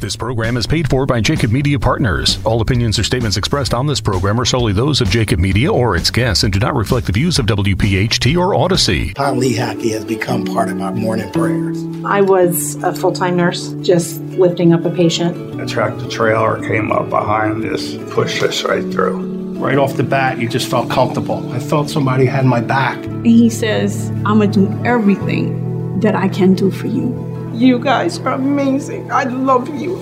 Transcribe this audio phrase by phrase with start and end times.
[0.00, 2.38] This program is paid for by Jacob Media Partners.
[2.46, 5.94] All opinions or statements expressed on this program are solely those of Jacob Media or
[5.94, 9.12] its guests and do not reflect the views of WPHT or Odyssey.
[9.12, 11.84] Pond Lehocky has become part of our morning prayers.
[12.02, 15.60] I was a full time nurse, just lifting up a patient.
[15.60, 19.18] A tractor trailer came up behind us, pushed us right through.
[19.58, 21.52] Right off the bat, you just felt comfortable.
[21.52, 22.96] I felt somebody had my back.
[23.04, 27.29] And he says, I'm going to do everything that I can do for you.
[27.60, 29.12] You guys are amazing.
[29.12, 30.00] I love you.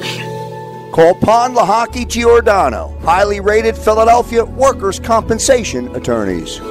[0.93, 6.60] Call Pond Lehocky Giordano, highly rated Philadelphia workers' compensation attorneys.
[6.60, 6.69] Now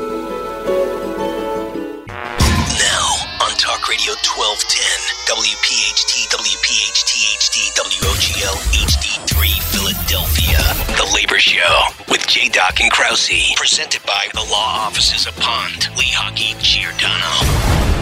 [3.44, 10.64] on Talk Radio 1210, WPHT, WPHT HD, WOGL HD3 Philadelphia.
[10.96, 12.48] The Labor Show with J.
[12.48, 17.97] Doc and Krause, presented by the law offices of Pond, Lehocky, Giordano.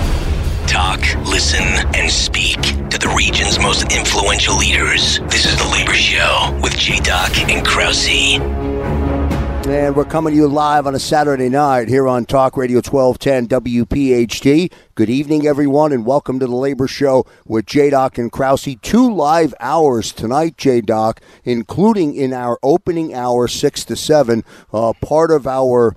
[0.76, 1.64] Talk, listen,
[1.96, 5.20] and speak to the region's most influential leaders.
[5.20, 7.00] This is The Labor Show with J.
[7.00, 8.42] Doc and Krause.
[9.68, 13.48] And we're coming to you live on a Saturday night here on Talk Radio 1210
[13.48, 14.70] WPHT.
[14.96, 18.76] Good evening, everyone, and welcome to the Labor Show with J Doc and Krause.
[18.82, 24.92] Two live hours tonight, J Doc, including in our opening hour, 6 to 7, uh,
[25.02, 25.96] part of our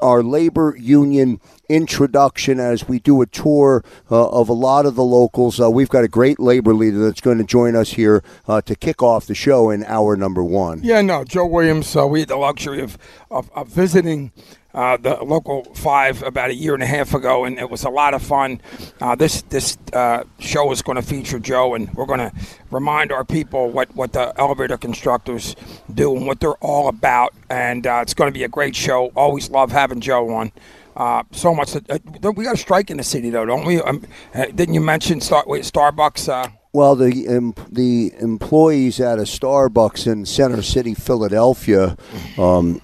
[0.00, 5.04] our labor union introduction as we do a tour uh, of a lot of the
[5.04, 5.60] locals.
[5.60, 8.74] Uh, we've got a great labor leader that's going to join us here uh, to
[8.74, 10.80] kick off the show in hour number one.
[10.82, 11.94] Yeah, no, Joe Williams.
[11.94, 12.98] Uh, we had the luxury of,
[13.30, 14.32] of, of visiting.
[14.78, 17.90] Uh, the local five about a year and a half ago, and it was a
[17.90, 18.60] lot of fun.
[19.00, 22.32] Uh, this this uh, show is going to feature Joe, and we're going to
[22.70, 25.56] remind our people what, what the elevator constructors
[25.92, 27.34] do and what they're all about.
[27.50, 29.10] And uh, it's going to be a great show.
[29.16, 30.52] Always love having Joe on.
[30.96, 31.72] Uh, so much.
[31.72, 33.80] That, uh, we got a strike in the city, though, don't we?
[33.80, 36.52] Um, uh, didn't you mention Star- wait, Starbucks?
[36.72, 41.96] Well, the um, the employees at a Starbucks in Center City, Philadelphia,
[42.38, 42.80] um,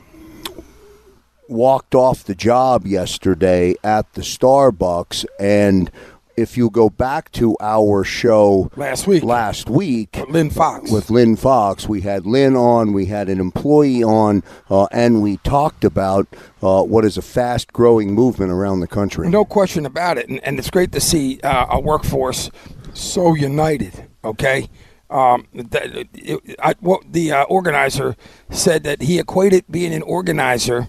[1.49, 5.91] walked off the job yesterday at the Starbucks and
[6.37, 11.11] if you go back to our show last week, last week, with Lynn Fox, with
[11.11, 15.85] Lynn Fox, we had Lynn on, we had an employee on, uh, and we talked
[15.85, 16.27] about
[16.63, 19.29] uh, what is a fast-growing movement around the country.
[19.29, 22.51] No question about it, and, and it's great to see uh, a workforce
[22.95, 24.09] so united.
[24.25, 24.69] Okay.
[25.11, 28.17] Um, the, it, I, well, the uh, organizer
[28.51, 30.89] said that he equated being an organizer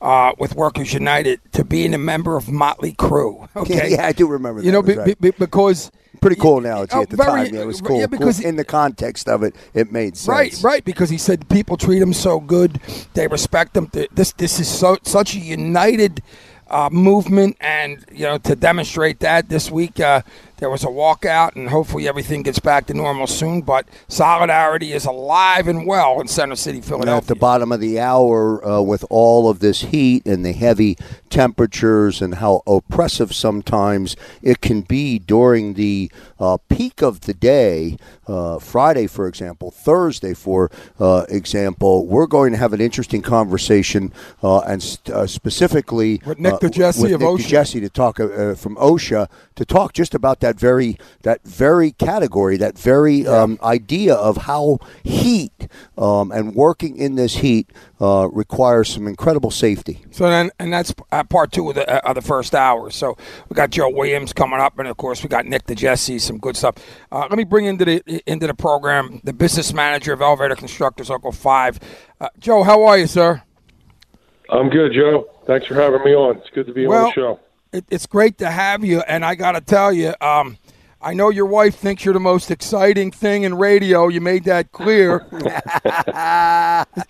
[0.00, 3.48] uh, with Workers United to being a member of Motley Crue.
[3.56, 4.60] Okay, yeah, I do remember.
[4.60, 4.66] That.
[4.66, 5.18] You know, be, right.
[5.18, 5.90] be, because
[6.20, 7.54] pretty cool analogy oh, at the very, time.
[7.54, 7.98] Yeah, it was cool.
[7.98, 8.48] Yeah, because cool.
[8.48, 10.28] in the context of it, it made sense.
[10.28, 10.84] Right, right.
[10.84, 12.80] Because he said people treat him so good,
[13.14, 13.90] they respect him.
[14.12, 16.22] This, this is so such a united.
[16.68, 20.20] Uh, movement, and you know, to demonstrate that this week, uh,
[20.58, 23.62] there was a walkout, and hopefully everything gets back to normal soon.
[23.62, 27.16] But solidarity is alive and well in Center City, Philadelphia.
[27.16, 30.96] At the bottom of the hour, uh, with all of this heat and the heavy
[31.28, 37.96] temperatures and how oppressive sometimes it can be during the uh, peak of the day,
[38.26, 44.12] uh, Friday, for example, Thursday, for uh, example, we're going to have an interesting conversation,
[44.42, 47.46] uh, and st- specifically with Nick DeJesse of Nick OSHA.
[47.46, 52.78] DeJesse to talk from OSHA to talk just about that very that very category, that
[52.78, 55.68] very um, idea of how heat
[55.98, 57.70] um, and working in this heat
[58.00, 60.04] uh, requires some incredible safety.
[60.12, 62.90] So then, and that's uh, part two of the, uh, of the first hour.
[62.90, 63.16] So
[63.48, 66.56] we got Joe Williams coming up, and of course we got Nick DeJesse, some good
[66.56, 66.76] stuff.
[67.10, 71.10] Uh, let me bring into the into the program the business manager of Elevator Constructors,
[71.10, 71.80] Local Five.
[72.20, 73.42] Uh, Joe, how are you, sir?
[74.48, 75.28] I'm good, Joe.
[75.46, 76.38] Thanks for having me on.
[76.38, 77.40] It's good to be well, on the show
[77.76, 79.00] it, it's great to have you.
[79.00, 80.58] And I got to tell you, um,
[81.00, 84.08] I know your wife thinks you're the most exciting thing in radio.
[84.08, 85.26] You made that clear.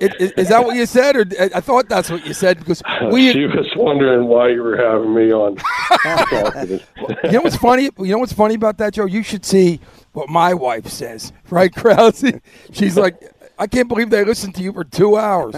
[0.00, 1.24] is, is, that what you said, or
[1.54, 3.32] I thought that's what you said because we.
[3.32, 5.56] She was wondering why you were having me on.
[7.24, 7.84] you know what's funny?
[7.98, 9.06] You know what's funny about that, Joe?
[9.06, 9.80] You should see
[10.12, 12.24] what my wife says, right, Krause?
[12.72, 13.22] She's like,
[13.58, 15.54] I can't believe they listened to you for two hours.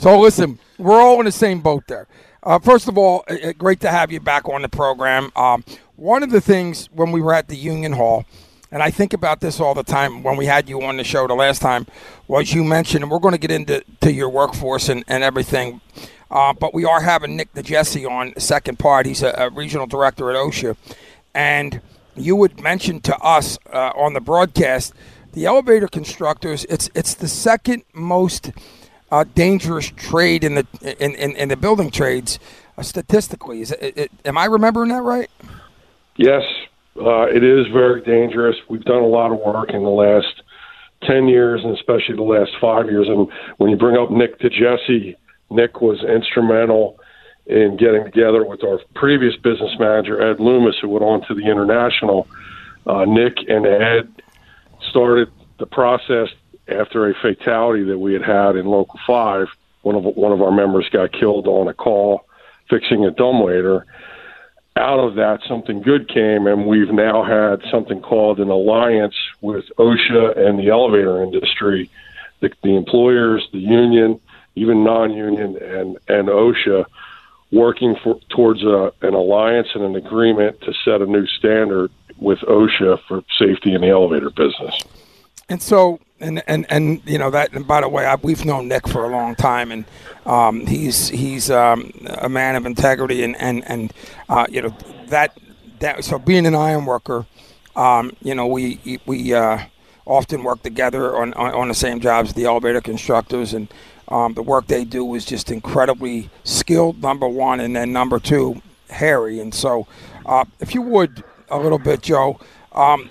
[0.00, 2.06] So listen, we're all in the same boat there.
[2.44, 5.30] Uh, first of all, uh, great to have you back on the program.
[5.36, 8.24] Um, one of the things when we were at the Union Hall,
[8.72, 11.28] and I think about this all the time when we had you on the show
[11.28, 11.86] the last time,
[12.26, 15.80] was you mentioned, and we're going to get into to your workforce and, and everything,
[16.32, 19.06] uh, but we are having Nick DeJesse on second part.
[19.06, 20.76] He's a, a, regional director at OSHA.
[21.34, 21.80] And
[22.16, 24.94] you would mention to us uh, on the broadcast
[25.32, 28.50] the elevator constructors, it's, it's the second most–
[29.12, 30.66] uh, dangerous trade in the
[30.98, 32.38] in, in, in the building trades
[32.78, 33.60] uh, statistically.
[33.60, 35.30] Is it, it, am I remembering that right?
[36.16, 36.42] Yes,
[36.96, 38.56] uh, it is very dangerous.
[38.68, 40.42] We've done a lot of work in the last
[41.02, 43.08] 10 years and especially the last five years.
[43.08, 43.28] And
[43.58, 45.16] when you bring up Nick DeJesse,
[45.50, 46.98] Nick was instrumental
[47.46, 51.50] in getting together with our previous business manager, Ed Loomis, who went on to the
[51.50, 52.26] International.
[52.86, 54.08] Uh, Nick and Ed
[54.90, 55.28] started
[55.58, 56.28] the process
[56.68, 59.48] after a fatality that we had had in Local 5.
[59.82, 62.26] One of, one of our members got killed on a call
[62.70, 63.84] fixing a dumbwaiter.
[64.76, 69.64] Out of that, something good came, and we've now had something called an alliance with
[69.78, 71.90] OSHA and the elevator industry,
[72.40, 74.18] the, the employers, the union,
[74.54, 76.86] even non-union, and and OSHA
[77.50, 82.38] working for, towards a, an alliance and an agreement to set a new standard with
[82.38, 84.82] OSHA for safety in the elevator business.
[85.48, 87.52] And so, and and and you know that.
[87.52, 89.84] And by the way, I, we've known Nick for a long time, and
[90.24, 93.92] um, he's he's um, a man of integrity, and and and
[94.28, 94.76] uh, you know
[95.08, 95.36] that
[95.80, 96.04] that.
[96.04, 97.26] So being an iron worker,
[97.76, 99.58] um, you know, we we uh,
[100.06, 103.68] often work together on, on, on the same jobs, the elevator constructors, and
[104.08, 107.02] um, the work they do is just incredibly skilled.
[107.02, 109.40] Number one, and then number two, hairy.
[109.40, 109.86] And so,
[110.26, 112.40] uh, if you would a little bit, Joe.
[112.72, 113.10] Um,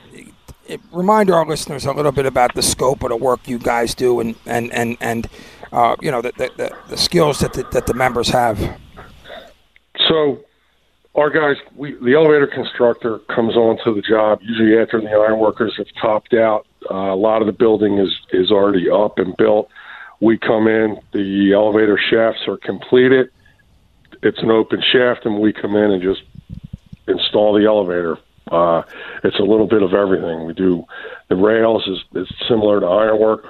[0.91, 4.19] remind our listeners a little bit about the scope of the work you guys do
[4.19, 5.27] and and and and
[5.71, 8.57] uh, you know the, the, the skills that the, that the members have.
[10.07, 10.44] So,
[11.15, 15.75] our guys, we, the elevator constructor comes on to the job usually after the ironworkers
[15.77, 16.65] have topped out.
[16.89, 19.69] Uh, a lot of the building is is already up and built.
[20.19, 23.31] We come in, the elevator shafts are completed.
[24.24, 26.21] It's an open shaft, and we come in and just
[27.07, 28.17] install the elevator
[28.51, 28.83] uh,
[29.24, 30.45] it's a little bit of everything.
[30.45, 30.86] We do
[31.30, 33.45] the rails is, is similar to ironwork.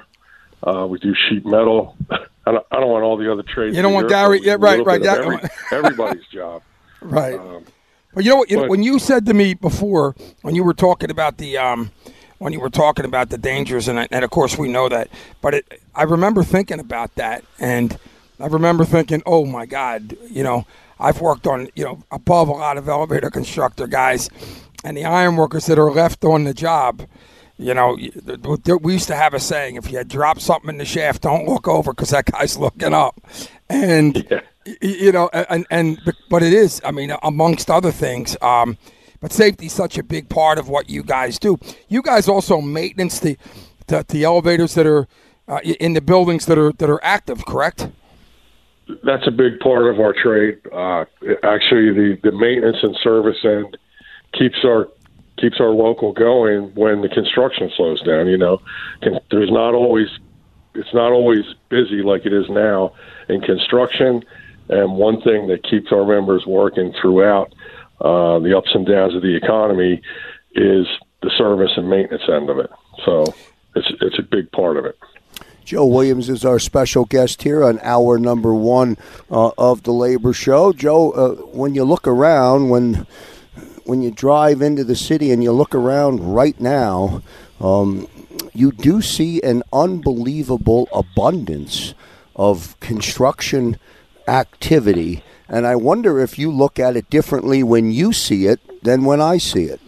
[0.64, 1.98] Uh, we do sheet metal.
[2.46, 3.76] I don't, I don't want all the other trades.
[3.76, 5.02] You don't want Gary, yeah, right, right.
[5.02, 5.16] Yeah.
[5.16, 5.38] Every,
[5.72, 6.64] everybody's job,
[7.02, 7.40] right?
[7.40, 7.66] Um,
[8.14, 8.50] but you know what?
[8.50, 11.92] But, when you said to me before, when you were talking about the, um,
[12.40, 15.10] when you were talking about the dangers, and and of course we know that,
[15.42, 17.98] but it, I remember thinking about that, and
[18.40, 20.66] I remember thinking, oh my God, you know,
[21.00, 24.30] I've worked on, you know, above a lot of elevator constructor guys,
[24.84, 27.08] and the iron workers that are left on the job.
[27.58, 27.98] You know,
[28.82, 31.68] we used to have a saying: if you drop something in the shaft, don't look
[31.68, 33.22] over because that guy's looking up.
[33.70, 34.42] And yeah.
[34.82, 36.00] you know, and and
[36.30, 36.82] but it is.
[36.84, 38.36] I mean, amongst other things.
[38.42, 38.78] Um,
[39.20, 41.60] but safety is such a big part of what you guys do.
[41.88, 43.38] You guys also maintenance the
[43.88, 45.08] the, the elevators that are
[45.48, 47.90] uh, in the buildings that are that are active, correct?
[49.04, 50.60] That's a big part of our trade.
[50.74, 51.06] Uh,
[51.44, 53.78] actually, the the maintenance and service end
[54.34, 54.88] keeps our
[55.40, 58.28] keeps our local going when the construction slows down.
[58.28, 58.62] You know,
[59.32, 60.08] there's not always
[60.76, 62.94] it's not always busy like it is now
[63.28, 64.24] in construction.
[64.70, 67.54] And one thing that keeps our members working throughout
[68.00, 70.02] uh, the ups and downs of the economy
[70.54, 70.88] is
[71.22, 72.70] the service and maintenance end of it.
[73.06, 73.34] So
[73.76, 74.98] it's it's a big part of it.
[75.64, 78.98] Joe Williams is our special guest here on hour number one
[79.30, 80.74] uh, of the Labor Show.
[80.74, 83.06] Joe, uh, when you look around, when
[83.86, 87.22] when you drive into the city and you look around right now,
[87.60, 88.08] um,
[88.54, 91.94] you do see an unbelievable abundance
[92.36, 93.78] of construction
[94.28, 95.24] activity.
[95.48, 99.22] And I wonder if you look at it differently when you see it than when
[99.22, 99.82] I see it.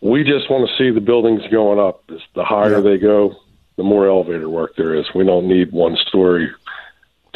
[0.00, 2.06] We just want to see the buildings going up.
[2.34, 2.80] The higher yeah.
[2.80, 3.36] they go,
[3.76, 5.06] the more elevator work there is.
[5.14, 6.50] We don't need one story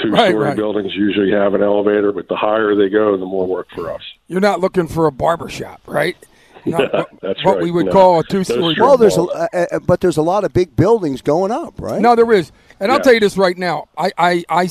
[0.00, 0.56] two right, story right.
[0.56, 4.02] buildings usually have an elevator, but the higher they go, the more work for us.
[4.28, 6.16] You're not looking for a barber shop, right?
[6.66, 7.92] Not what, That's what we would no.
[7.92, 8.74] call a two story.
[8.80, 12.00] Well, there's a, uh, uh, but there's a lot of big buildings going up, right?
[12.00, 12.94] No, there is, and yeah.
[12.94, 13.88] I'll tell you this right now.
[13.98, 14.70] I I I,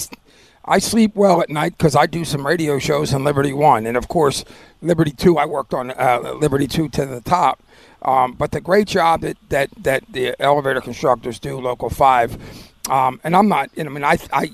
[0.65, 3.95] I sleep well at night because I do some radio shows on Liberty One, and
[3.95, 4.43] of course
[4.81, 5.37] Liberty Two.
[5.37, 7.61] I worked on uh, Liberty Two to the top.
[8.01, 12.37] Um, but the great job that, that, that the elevator constructors do, Local Five,
[12.89, 13.69] um, and I'm not.
[13.75, 14.51] You know, I mean, I, I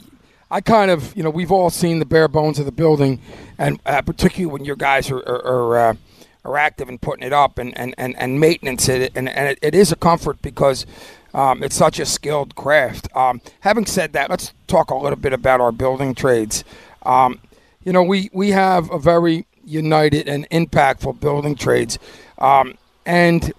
[0.52, 3.22] I kind of, you know, we've all seen the bare bones of the building,
[3.58, 5.96] and uh, particularly when your guys are are, are, uh,
[6.44, 9.60] are, active in putting it up and, and, and, and maintenance it, and, and it,
[9.62, 10.88] it is a comfort because
[11.36, 13.16] um, it's such a skilled craft.
[13.16, 16.64] Um, having said that, let's talk a little bit about our building trades.
[17.04, 17.40] Um,
[17.84, 22.00] you know, we, we have a very united and impactful building trades,
[22.40, 22.76] um,
[23.06, 23.54] and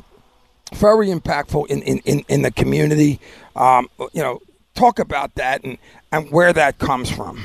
[0.75, 3.21] very impactful in, in, in, in the community.
[3.55, 4.41] Um, you know,
[4.81, 5.79] talk about that and,
[6.11, 7.43] and where that comes from.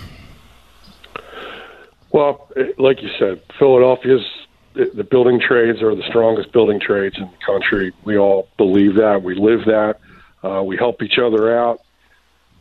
[2.11, 4.25] Well, like you said, Philadelphia's
[4.73, 7.93] the building trades are the strongest building trades in the country.
[8.03, 9.23] We all believe that.
[9.23, 9.99] We live that.
[10.43, 11.79] Uh, we help each other out.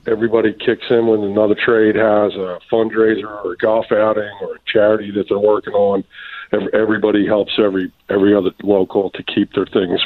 [0.06, 4.58] Everybody kicks in when another trade has a fundraiser or a golf outing or a
[4.64, 6.04] charity that they're working on.
[6.72, 10.00] Everybody helps every every other local to keep their things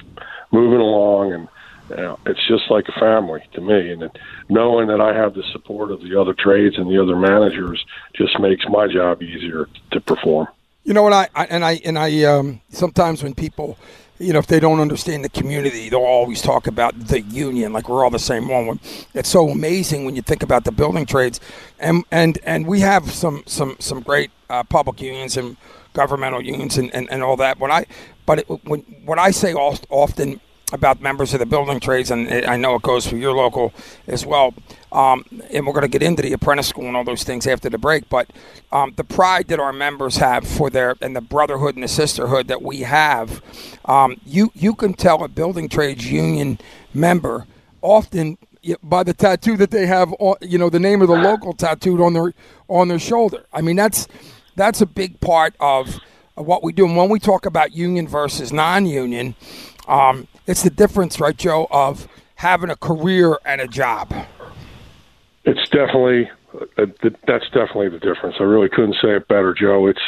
[0.50, 1.48] moving along and
[1.90, 4.10] Know, it's just like a family to me, and
[4.48, 7.82] knowing that I have the support of the other trades and the other managers
[8.14, 10.48] just makes my job easier to perform.
[10.84, 13.78] You know what I, I and I and I um, sometimes when people
[14.18, 17.88] you know, if they don't understand the community, they'll always talk about the union, like
[17.88, 18.80] we're all the same one.
[19.14, 21.40] It's so amazing when you think about the building trades,
[21.78, 25.56] and and and we have some some some great uh, public unions and
[25.92, 27.58] governmental unions and, and, and all that.
[27.60, 27.86] When I,
[28.26, 30.40] but it, when what I say often
[30.72, 33.72] about members of the building trades, and I know it goes for your local
[34.06, 34.54] as well.
[34.92, 37.70] Um, and we're going to get into the apprentice school and all those things after
[37.70, 38.08] the break.
[38.08, 38.30] But
[38.72, 42.48] um, the pride that our members have for their and the brotherhood and the sisterhood
[42.48, 43.42] that we have,
[43.84, 46.58] um, you you can tell a building trades union
[46.92, 47.46] member
[47.82, 48.38] often
[48.82, 52.12] by the tattoo that they have, you know, the name of the local tattooed on
[52.12, 52.34] their
[52.68, 53.44] on their shoulder.
[53.52, 54.08] I mean, that's
[54.56, 56.00] that's a big part of,
[56.34, 56.84] what we do.
[56.86, 59.34] And when we talk about union versus non-union,
[59.86, 64.12] um, it's the difference, right, Joe, of having a career and a job.
[65.44, 66.30] It's definitely
[66.78, 66.86] uh,
[67.26, 68.36] that's definitely the difference.
[68.40, 69.86] I really couldn't say it better, Joe.
[69.86, 70.00] It's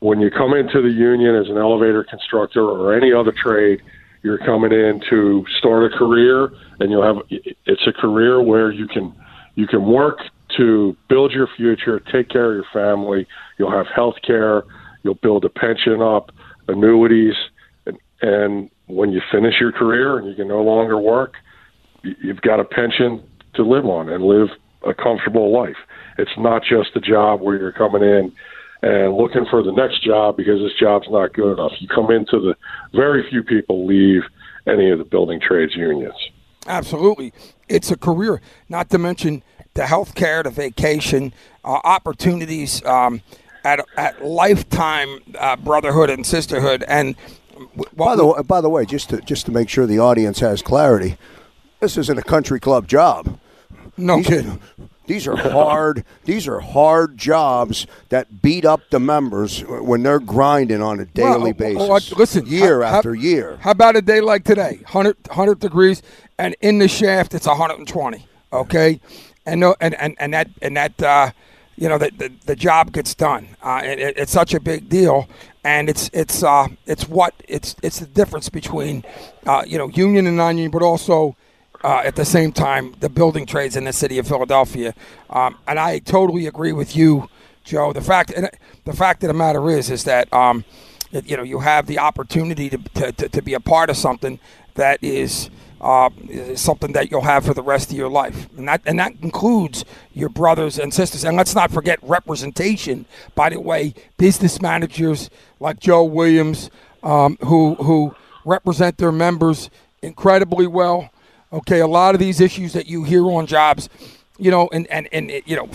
[0.00, 3.82] when you come into the union as an elevator constructor or any other trade,
[4.22, 8.86] you're coming in to start a career, and you'll have it's a career where you
[8.86, 9.14] can
[9.54, 10.20] you can work
[10.56, 13.26] to build your future, take care of your family.
[13.58, 14.64] You'll have health care.
[15.02, 16.30] You'll build a pension up,
[16.68, 17.34] annuities,
[17.86, 21.34] and, and when you finish your career and you can no longer work,
[22.02, 23.22] you've got a pension
[23.54, 24.48] to live on and live
[24.86, 25.76] a comfortable life.
[26.18, 28.32] It's not just a job where you're coming in
[28.82, 31.72] and looking for the next job because this job's not good enough.
[31.78, 32.54] You come into the
[32.92, 34.22] very few people leave
[34.66, 36.14] any of the building trades unions.
[36.66, 37.32] Absolutely.
[37.68, 39.42] It's a career, not to mention
[39.74, 41.32] the health care, the vacation,
[41.64, 43.22] uh, opportunities um,
[43.64, 46.84] at, at lifetime uh, brotherhood and sisterhood.
[46.86, 47.16] And
[47.94, 51.16] by the by the way, just to just to make sure the audience has clarity,
[51.80, 53.38] this isn't a country club job.
[53.96, 54.60] No these, kidding.
[55.06, 56.04] These are hard.
[56.24, 61.52] these are hard jobs that beat up the members when they're grinding on a daily
[61.52, 62.16] well, basis.
[62.16, 63.58] listen, year how, after year.
[63.60, 64.78] How about a day like today?
[64.82, 66.02] 100, 100 degrees,
[66.38, 68.26] and in the shaft it's 120.
[68.52, 69.00] Okay,
[69.44, 71.02] and no, and and and that and that.
[71.02, 71.30] Uh,
[71.82, 73.48] you know, the, the, the job gets done.
[73.60, 75.28] Uh, it, it's such a big deal,
[75.64, 79.02] and it's it's uh, it's what it's it's the difference between
[79.46, 81.34] uh, you know union and non-union, but also
[81.82, 84.94] uh, at the same time the building trades in the city of Philadelphia.
[85.28, 87.28] Um, and I totally agree with you,
[87.64, 87.92] Joe.
[87.92, 88.48] The fact and
[88.84, 90.64] the fact of the matter is is that um,
[91.10, 94.38] you know you have the opportunity to, to, to, to be a part of something
[94.74, 95.50] that is
[95.82, 96.10] uh,
[96.54, 99.84] something that you'll have for the rest of your life, and that and that includes
[100.12, 101.24] your brothers and sisters.
[101.24, 103.04] And let's not forget representation.
[103.34, 106.70] By the way, business managers like Joe Williams,
[107.02, 109.70] um, who who represent their members
[110.02, 111.10] incredibly well.
[111.52, 113.88] Okay, a lot of these issues that you hear on jobs,
[114.38, 115.66] you know, and and and you know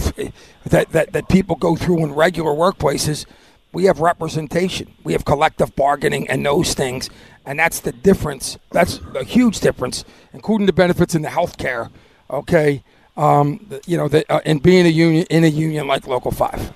[0.65, 3.25] that that that people go through in regular workplaces.
[3.73, 4.93] We have representation.
[5.03, 7.09] We have collective bargaining and those things
[7.47, 8.59] and that's the difference.
[8.71, 11.89] That's a huge difference, including the benefits in the health care.
[12.29, 12.83] Okay,
[13.15, 16.73] um, you know, the, uh, and being a union in a union like Local Five.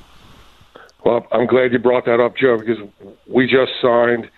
[1.06, 2.78] Well, I'm glad you brought that up, Joe, because
[3.28, 4.30] we just signed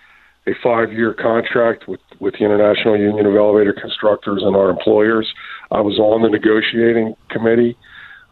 [0.46, 5.32] a five-year contract with with the International Union of Elevator Constructors and our employers.
[5.70, 7.76] I was on the negotiating committee.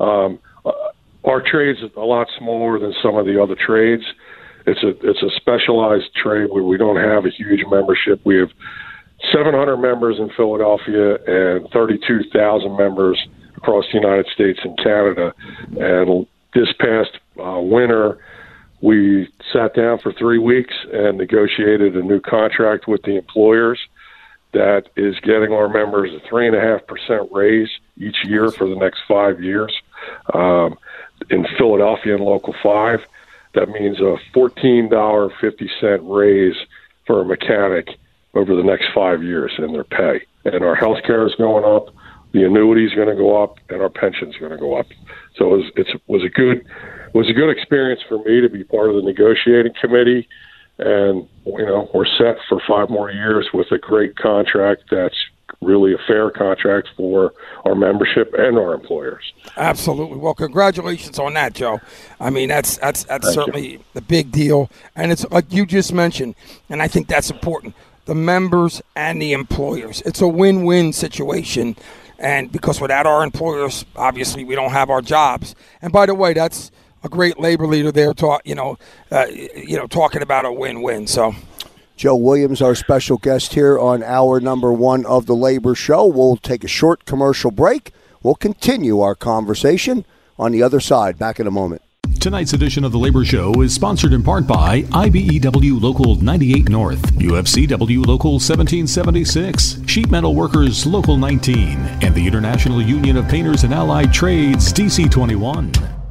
[0.00, 0.72] Um, uh,
[1.24, 4.02] our trade's a lot smaller than some of the other trades
[4.66, 8.20] it's a it's a specialized trade where we don't have a huge membership.
[8.24, 8.50] We have
[9.32, 13.18] 700 members in Philadelphia and 32,000 members
[13.56, 15.32] across the United States and Canada.
[15.78, 18.18] And this past uh, winter,
[18.80, 23.78] we sat down for three weeks and negotiated a new contract with the employers
[24.52, 28.68] that is getting our members a three and a half percent raise each year for
[28.68, 29.74] the next five years.
[30.34, 30.76] Um,
[31.30, 33.00] in Philadelphia and Local Five,
[33.54, 36.56] that means a $14.50 raise
[37.06, 37.88] for a mechanic
[38.34, 40.22] over the next five years in their pay.
[40.44, 41.94] And our health care is going up,
[42.32, 44.86] the annuity is going to go up, and our pension is going to go up.
[45.36, 46.66] So it was, it was a good
[47.14, 50.26] was a good experience for me to be part of the negotiating committee.
[50.78, 55.16] And you know we're set for five more years with a great contract that's
[55.62, 57.32] really a fair contract for
[57.64, 59.32] our membership and our employers.
[59.56, 60.18] Absolutely.
[60.18, 61.80] Well, congratulations on that, Joe.
[62.20, 63.84] I mean, that's that's that's Thank certainly you.
[63.94, 66.34] the big deal, and it's like you just mentioned,
[66.68, 67.74] and I think that's important.
[68.04, 70.02] The members and the employers.
[70.04, 71.76] It's a win-win situation,
[72.18, 75.54] and because without our employers, obviously, we don't have our jobs.
[75.80, 76.72] And by the way, that's
[77.04, 78.76] a great labor leader there, talk, you know,
[79.10, 81.06] uh, you know, talking about a win-win.
[81.06, 81.34] So.
[82.02, 86.04] Joe Williams, our special guest here on hour number one of the Labor Show.
[86.04, 87.92] We'll take a short commercial break.
[88.24, 90.04] We'll continue our conversation
[90.36, 91.16] on the other side.
[91.16, 91.80] Back in a moment.
[92.18, 97.02] Tonight's edition of the Labor Show is sponsored in part by IBEW Local 98 North,
[97.18, 103.72] UFCW Local 1776, Sheet Metal Workers Local 19, and the International Union of Painters and
[103.72, 106.01] Allied Trades DC 21.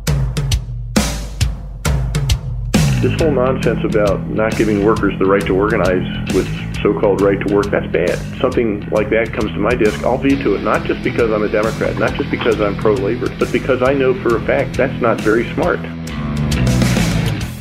[3.01, 6.05] This whole nonsense about not giving workers the right to organize
[6.35, 6.47] with
[6.83, 8.15] so-called right to work, that's bad.
[8.39, 11.49] Something like that comes to my desk, I'll veto it, not just because I'm a
[11.49, 15.19] Democrat, not just because I'm pro-labor, but because I know for a fact that's not
[15.21, 15.79] very smart.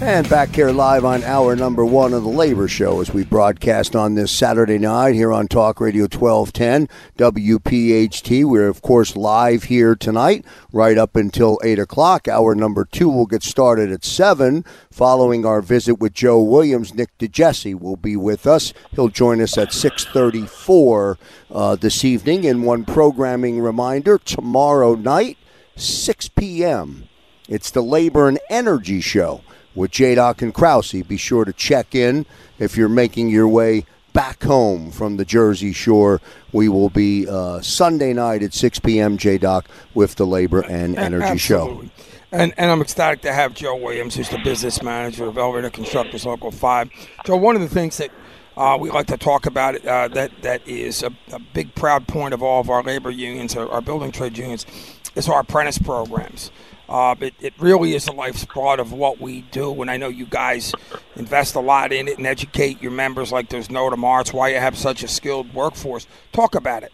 [0.03, 3.95] And back here live on hour number one of the Labor Show as we broadcast
[3.95, 6.89] on this Saturday night here on Talk Radio 1210
[7.19, 8.47] WPHT.
[8.47, 12.29] We're, of course, live here tonight right up until 8 o'clock.
[12.29, 14.65] Hour number two will get started at 7.
[14.91, 18.73] Following our visit with Joe Williams, Nick DeJesse will be with us.
[18.93, 21.19] He'll join us at 634
[21.51, 22.47] uh, this evening.
[22.47, 25.37] And one programming reminder, tomorrow night,
[25.77, 27.07] 6 p.m.,
[27.51, 29.43] it's the Labor and Energy Show
[29.75, 31.03] with Doc and Krause.
[31.07, 32.27] Be sure to check in
[32.59, 36.21] if you're making your way back home from the Jersey Shore.
[36.53, 39.17] We will be uh, Sunday night at 6 p.m.
[39.17, 41.87] Doc with the Labor and Energy Absolutely.
[41.87, 41.93] Show.
[42.33, 46.25] And, and I'm ecstatic to have Joe Williams, who's the business manager of Elevator Constructors
[46.25, 46.91] Local 5.
[47.25, 48.11] Joe, one of the things that
[48.57, 52.07] uh, we like to talk about it, uh, that that is a, a, big proud
[52.07, 54.67] point of all of our labor unions, our, our building trade unions,
[55.15, 56.51] is our apprentice programs.
[56.91, 60.27] Uh, it, it really is the lifeblood of what we do, and I know you
[60.27, 60.75] guys
[61.15, 64.23] invest a lot in it and educate your members like there's no tomorrow.
[64.23, 66.09] It's why you have such a skilled workforce.
[66.33, 66.93] Talk about it.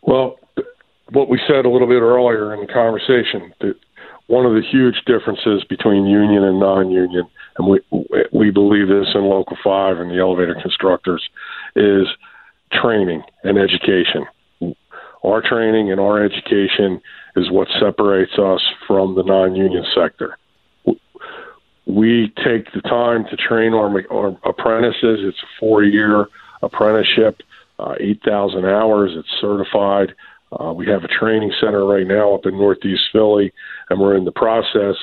[0.00, 0.38] Well,
[1.10, 3.74] what we said a little bit earlier in the conversation, that
[4.28, 7.80] one of the huge differences between union and non-union, and we
[8.32, 11.22] we believe this in Local Five and the elevator constructors,
[11.74, 12.06] is
[12.72, 14.24] training and education.
[15.22, 17.02] Our training and our education
[17.36, 20.38] is what separates us from the non-union sector.
[21.86, 25.20] We take the time to train our, our apprentices.
[25.22, 26.26] It's a four-year
[26.62, 27.42] apprenticeship,
[27.78, 29.12] uh, 8,000 hours.
[29.14, 30.14] It's certified.
[30.50, 33.52] Uh, we have a training center right now up in Northeast Philly,
[33.90, 34.96] and we're in the process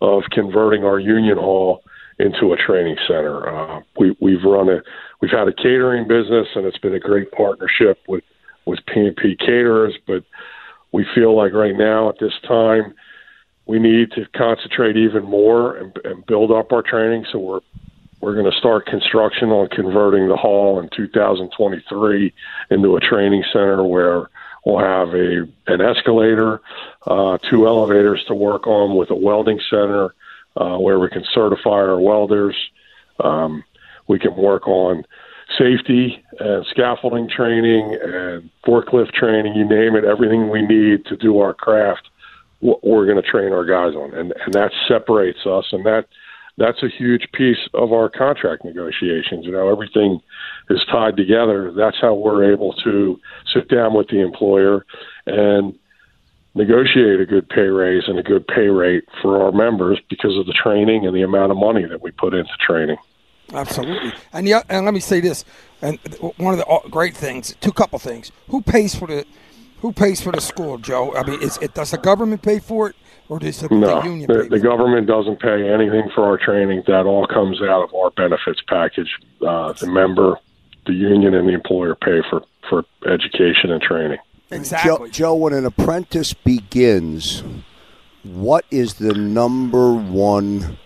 [0.00, 1.82] of converting our union hall
[2.18, 3.48] into a training center.
[3.48, 4.82] Uh, we, we've run a,
[5.20, 8.22] we've had a catering business, and it's been a great partnership with
[8.66, 10.22] with P&P caterers, but
[10.92, 12.94] we feel like right now at this time
[13.66, 17.24] we need to concentrate even more and, and build up our training.
[17.30, 17.60] So we're
[18.20, 22.34] we're going to start construction on converting the hall in 2023
[22.70, 24.28] into a training center where
[24.64, 26.60] we'll have a an escalator,
[27.06, 30.14] uh, two elevators to work on with a welding center
[30.56, 32.56] uh, where we can certify our welders.
[33.20, 33.64] Um,
[34.06, 35.04] we can work on
[35.58, 41.38] safety and scaffolding training and forklift training, you name it, everything we need to do
[41.40, 42.08] our craft,
[42.60, 46.06] we're going to train our guys on, and and that separates us, and that
[46.58, 49.46] that's a huge piece of our contract negotiations.
[49.46, 50.20] You know, everything
[50.68, 51.72] is tied together.
[51.72, 53.18] That's how we're able to
[53.52, 54.84] sit down with the employer
[55.26, 55.78] and
[56.54, 60.46] negotiate a good pay raise and a good pay rate for our members because of
[60.46, 62.98] the training and the amount of money that we put into training.
[63.52, 64.12] Absolutely.
[64.32, 65.44] And yeah, and let me say this.
[65.82, 65.98] And
[66.36, 68.32] one of the great things, two couple things.
[68.48, 69.24] Who pays for the
[69.78, 71.14] who pays for the school, Joe?
[71.14, 72.96] I mean, is it does the government pay for it,
[73.28, 74.26] or does the, no, the union?
[74.30, 76.84] The, the government doesn't pay anything for our training.
[76.86, 79.10] That all comes out of our benefits package.
[79.40, 80.38] Uh, the member,
[80.86, 84.18] the union, and the employer pay for for education and training.
[84.50, 85.12] Exactly, Joe.
[85.12, 87.42] Joe when an apprentice begins,
[88.22, 90.76] what is the number one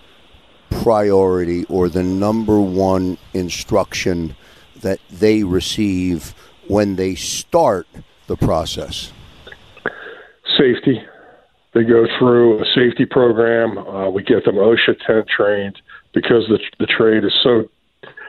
[0.83, 4.37] priority or the number one instruction
[4.81, 6.35] that they receive
[6.69, 7.87] when they start
[8.27, 9.13] the process?
[10.59, 11.03] Safety.
[11.73, 13.79] They go through a safety program.
[13.79, 15.81] Uh, we get them OSHA 10 trained
[16.13, 17.69] because the, the trade is so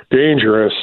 [0.10, 0.74] dangerous.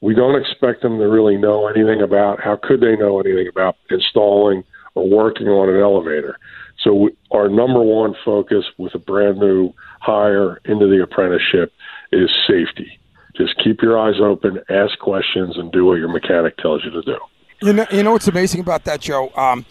[0.00, 3.76] We don't expect them to really know anything about how could they know anything about
[3.90, 4.64] installing
[4.94, 6.38] or working on an elevator.
[6.82, 11.72] So we, our number one focus with a brand new hire into the apprenticeship
[12.12, 12.98] is safety.
[13.36, 17.02] Just keep your eyes open, ask questions, and do what your mechanic tells you to
[17.02, 17.18] do.
[17.62, 19.32] You know, you know what's amazing about that, Joe?
[19.34, 19.64] Um,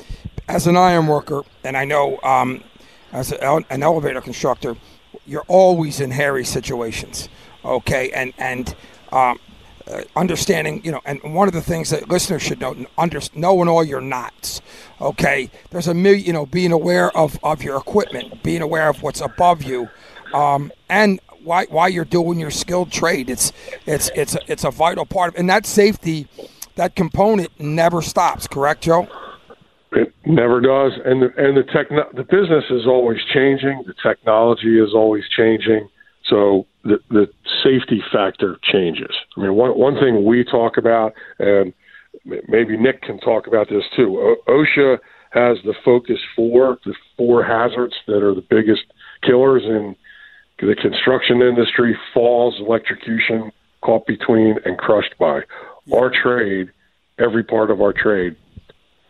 [0.48, 2.64] as an iron worker, and I know um,
[3.14, 4.76] as an elevator constructor,
[5.26, 7.30] you're always in hairy situations.
[7.64, 8.76] Okay, and and
[9.12, 9.40] um,
[9.88, 13.68] uh, understanding, you know, and one of the things that listeners should know, under, knowing
[13.68, 14.62] all your knots.
[15.02, 19.04] Okay, there's a million, you know, being aware of of your equipment, being aware of
[19.04, 19.90] what's above you,
[20.34, 23.30] um, and why why you're doing your skilled trade.
[23.30, 23.52] It's
[23.86, 26.28] it's it's a, it's a vital part of, and that safety,
[26.76, 28.48] that component never stops.
[28.48, 29.08] Correct, Joe?
[29.92, 33.84] It never does, and the, and the techno- the business is always changing.
[33.86, 35.88] The technology is always changing.
[36.30, 37.28] So the the
[37.64, 39.16] safety factor changes.
[39.38, 41.74] I mean, one one thing we talk about, and
[42.48, 44.20] maybe Nick can talk about this too.
[44.48, 45.00] O- OSHA
[45.32, 48.84] has the focus four, the four hazards that are the biggest
[49.22, 49.96] killers in
[50.60, 55.42] the construction industry: falls, electrocution, caught between, and crushed by.
[55.94, 56.72] Our trade,
[57.20, 58.38] every part of our trade,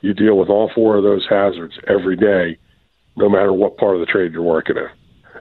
[0.01, 2.57] you deal with all four of those hazards every day,
[3.15, 4.87] no matter what part of the trade you're working in.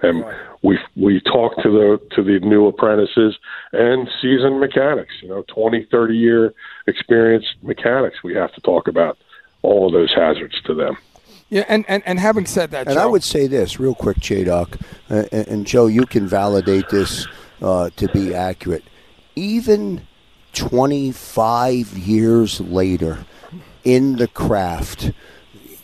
[0.03, 0.25] And
[0.63, 3.37] we we talk to the to the new apprentices
[3.73, 6.55] and seasoned mechanics, you know, 20, 30 year
[6.87, 8.23] experienced mechanics.
[8.23, 9.19] We have to talk about
[9.63, 10.97] all of those hazards to them.
[11.51, 14.19] Yeah, and, and, and having said that, and Joe, I would say this real quick,
[14.19, 14.79] J Doc,
[15.11, 17.27] uh, and, and Joe, you can validate this
[17.61, 18.85] uh, to be accurate.
[19.37, 20.07] Even
[20.55, 23.27] 25 years later
[23.85, 25.13] in the craft,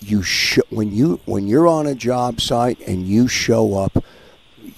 [0.00, 4.04] you sh- when you when you're on a job site and you show up,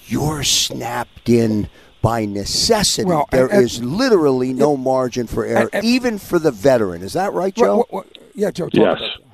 [0.07, 1.69] you're snapped in
[2.01, 3.07] by necessity.
[3.07, 7.01] Well, There and- and- is literally no margin for error, and- even for the veteran.
[7.03, 7.77] Is that right, Joe?
[7.77, 8.65] What- what- yeah, Joe.
[8.69, 9.27] Talk Yes, about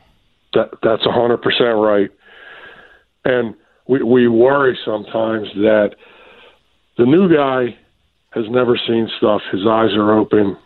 [0.54, 2.10] that that's a hundred percent right.
[3.26, 3.56] And
[3.88, 5.96] we we worry sometimes that
[6.98, 7.76] the new guy
[8.32, 9.42] has never seen stuff.
[9.52, 10.58] His eyes are open.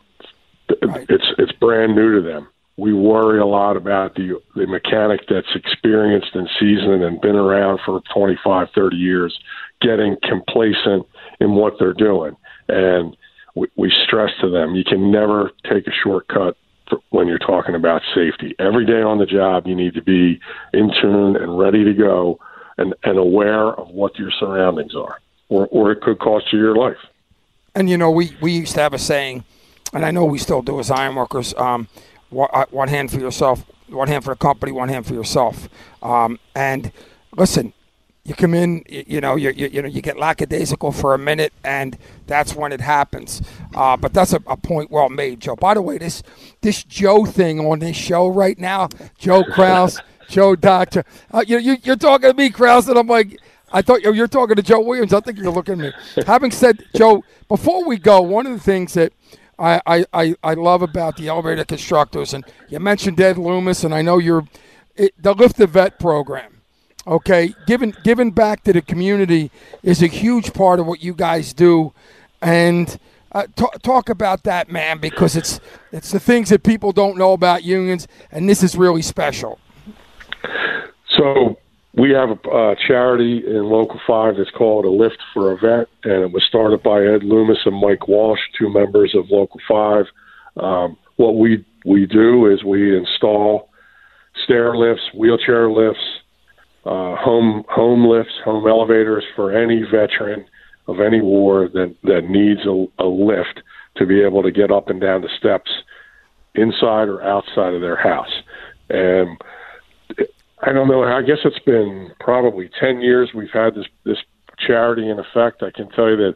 [0.70, 2.48] It's it's brand new to them.
[2.78, 7.80] We worry a lot about the the mechanic that's experienced and seasoned and been around
[7.86, 9.38] for 25, 30 years
[9.82, 11.06] getting complacent
[11.40, 12.36] in what they're doing.
[12.70, 13.18] And
[13.56, 16.56] we, we stress to them, you can never take a shortcut
[17.10, 18.56] when you're talking about safety.
[18.60, 20.40] Every day on the job, you need to be
[20.74, 22.40] in tune and ready to go
[22.78, 26.76] and, and aware of what your surroundings are, or, or it could cost you your
[26.76, 26.98] life.
[27.76, 29.44] And you know, we, we used to have a saying,
[29.94, 31.54] and I know we still do as ironworkers.
[31.56, 31.88] Um,
[32.32, 35.70] one, uh, one hand for yourself, one hand for the company, one hand for yourself.
[36.02, 36.92] Um, and
[37.36, 37.74] listen,
[38.24, 41.18] you come in, you, you know, you, you you know, you get lackadaisical for a
[41.18, 43.42] minute, and that's when it happens.
[43.76, 45.56] Uh, but that's a, a point well made, Joe.
[45.56, 46.24] By the way, this
[46.62, 51.78] this Joe thing on this show right now, Joe Krause, Joe Doctor, uh, you, you
[51.84, 53.40] you're talking to me, Krause, and I'm like.
[53.74, 55.14] I thought you're talking to Joe Williams.
[55.14, 56.24] I think you're looking at me.
[56.28, 59.14] Having said, Joe, before we go, one of the things that
[59.62, 64.02] I, I, I, love about the elevator constructors, and you mentioned Ed Loomis, and I
[64.02, 64.48] know you're
[64.96, 66.62] it, the Lift the Vet program.
[67.06, 69.52] Okay, giving giving back to the community
[69.84, 71.94] is a huge part of what you guys do,
[72.42, 73.00] and
[73.32, 75.60] uh, talk, talk about that, man, because it's
[75.92, 79.60] it's the things that people don't know about unions, and this is really special.
[81.18, 81.58] So
[81.94, 85.88] we have a uh, charity in Local 5 that's called A Lift for a Vet,
[86.04, 90.06] and it was started by Ed Loomis and Mike Walsh, two members of Local 5.
[90.58, 93.70] Um, what we, we do is we install
[94.44, 96.00] stair lifts, wheelchair lifts,
[96.86, 100.46] uh, home home lifts, home elevators for any veteran
[100.88, 103.62] of any war that, that needs a, a lift
[103.98, 105.70] to be able to get up and down the steps
[106.56, 108.32] inside or outside of their house.
[108.90, 109.38] And
[110.62, 111.04] I don't know.
[111.04, 114.18] I guess it's been probably ten years we've had this this
[114.60, 115.64] charity in effect.
[115.64, 116.36] I can tell you that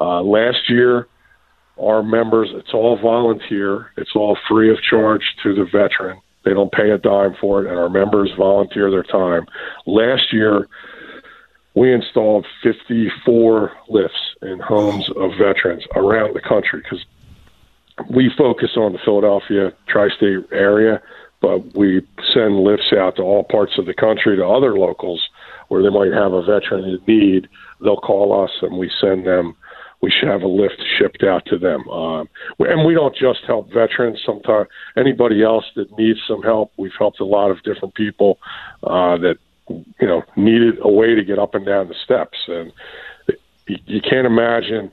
[0.00, 1.08] uh, last year
[1.78, 3.90] our members it's all volunteer.
[3.96, 6.20] It's all free of charge to the veteran.
[6.44, 9.46] They don't pay a dime for it, and our members volunteer their time.
[9.84, 10.68] Last year
[11.74, 17.04] we installed 54 lifts in homes of veterans around the country because
[18.10, 21.02] we focus on the Philadelphia tri-state area
[21.40, 25.28] but we send lifts out to all parts of the country to other locals
[25.68, 27.48] where they might have a veteran in need.
[27.82, 29.56] They'll call us and we send them.
[30.02, 31.88] We should have a lift shipped out to them.
[31.88, 34.20] Um, and we don't just help veterans.
[34.24, 36.72] Sometimes anybody else that needs some help.
[36.76, 38.38] We've helped a lot of different people
[38.82, 39.36] uh, that
[39.68, 42.38] you know needed a way to get up and down the steps.
[42.46, 42.72] And
[43.66, 44.90] you, can't imagine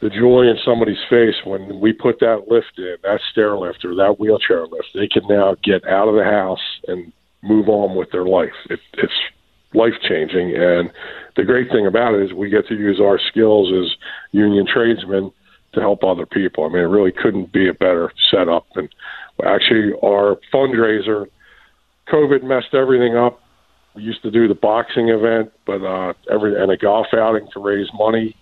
[0.00, 3.94] the joy in somebody's face when we put that lift in, that stair lift or
[3.94, 4.88] that wheelchair lift.
[4.94, 8.52] They can now get out of the house and move on with their life.
[8.70, 9.12] It, it's
[9.72, 10.54] life changing.
[10.56, 10.90] And
[11.36, 13.96] the great thing about it is we get to use our skills as
[14.32, 15.32] union tradesmen
[15.74, 16.64] to help other people.
[16.64, 18.66] I mean, it really couldn't be a better setup.
[18.76, 18.88] And
[19.44, 21.26] actually, our fundraiser,
[22.08, 23.40] COVID messed everything up.
[23.94, 27.60] We used to do the boxing event, but uh, every and a golf outing to
[27.60, 28.36] raise money.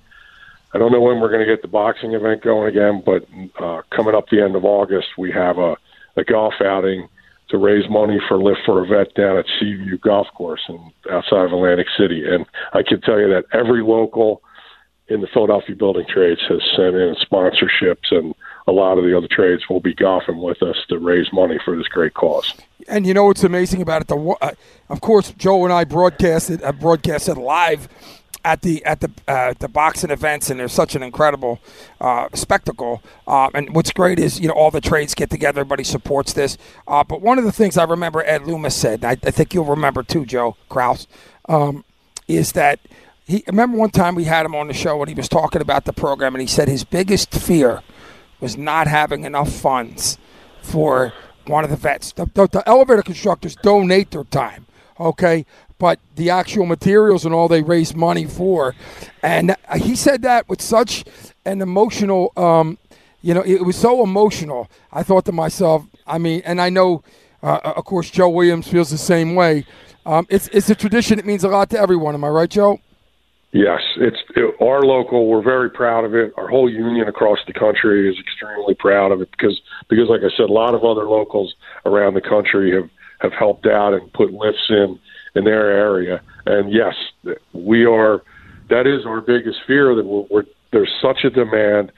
[0.74, 3.26] I don't know when we're going to get the boxing event going again, but
[3.62, 5.76] uh, coming up the end of August, we have a,
[6.16, 7.08] a golf outing
[7.50, 11.44] to raise money for Lift for a Vet down at Seaview Golf Course in, outside
[11.44, 12.24] of Atlantic City.
[12.26, 14.42] And I can tell you that every local
[15.08, 18.34] in the Philadelphia building trades has sent in sponsorships, and
[18.66, 21.76] a lot of the other trades will be golfing with us to raise money for
[21.76, 22.54] this great cause.
[22.88, 24.08] And you know what's amazing about it?
[24.08, 24.52] The uh,
[24.88, 27.88] of course Joe and I broadcasted uh, broadcasted live
[28.44, 31.60] at the at the uh, the boxing events, and there's such an incredible
[32.00, 33.02] uh, spectacle.
[33.26, 36.58] Uh, and what's great is you know all the trades get together, everybody supports this.
[36.86, 39.64] Uh, but one of the things I remember Ed Loomis said, I, I think you'll
[39.64, 41.06] remember too, Joe Kraus,
[41.48, 41.84] um,
[42.28, 42.80] is that
[43.24, 45.84] he remember one time we had him on the show when he was talking about
[45.84, 47.82] the program, and he said his biggest fear
[48.40, 50.18] was not having enough funds
[50.62, 51.12] for
[51.46, 52.12] one of the vets.
[52.12, 54.66] The, the, the elevator constructors donate their time
[55.02, 55.44] okay
[55.82, 58.72] but the actual materials and all they raise money for.
[59.20, 61.04] And he said that with such
[61.44, 62.78] an emotional, um,
[63.20, 64.70] you know, it was so emotional.
[64.92, 67.02] I thought to myself, I mean, and I know,
[67.42, 69.66] uh, uh, of course, Joe Williams feels the same way.
[70.06, 71.18] Um, it's it's a tradition.
[71.18, 72.14] It means a lot to everyone.
[72.14, 72.78] Am I right, Joe?
[73.50, 75.26] Yes, it's it, our local.
[75.26, 76.32] We're very proud of it.
[76.36, 80.30] Our whole union across the country is extremely proud of it because because, like I
[80.36, 81.52] said, a lot of other locals
[81.84, 85.00] around the country have have helped out and put lifts in
[85.34, 86.20] in their area.
[86.46, 86.94] And yes,
[87.52, 88.22] we are.
[88.70, 91.92] That is our biggest fear that we're, we're, there's such a demand.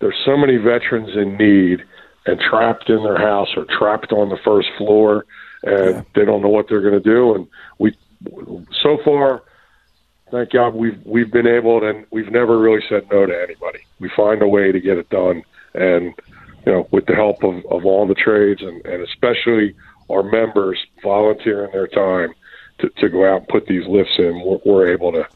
[0.00, 1.84] There's so many veterans in need
[2.26, 5.24] and trapped in their house or trapped on the first floor,
[5.62, 6.02] and yeah.
[6.14, 7.34] they don't know what they're going to do.
[7.34, 7.46] And
[7.78, 7.96] we,
[8.82, 9.42] so far,
[10.30, 13.80] thank God we've we've been able to, and we've never really said no to anybody.
[14.00, 15.42] We find a way to get it done,
[15.74, 16.14] and
[16.66, 19.74] you know, with the help of, of all the trades and, and especially
[20.10, 22.34] our members volunteering their time
[22.78, 25.26] to, to go out and put these lifts in, we're, we're able to,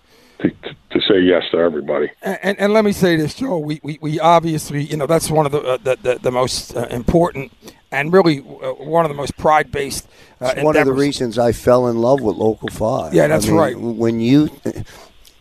[0.41, 2.11] to, to say yes to everybody.
[2.23, 3.59] And, and, and, let me say this, Joe.
[3.59, 6.77] We, we, we obviously, you know, that's one of the uh, the, the, the, most
[6.77, 7.53] uh, important
[7.91, 10.09] and really uh, one of the most pride based.
[10.41, 13.15] Uh, one of the reasons I fell in love with Local Five.
[13.15, 13.79] Yeah, that's I mean, right.
[13.79, 14.51] When you,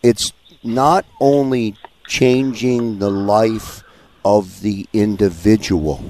[0.02, 3.82] it's not only changing the life
[4.24, 6.04] of the individual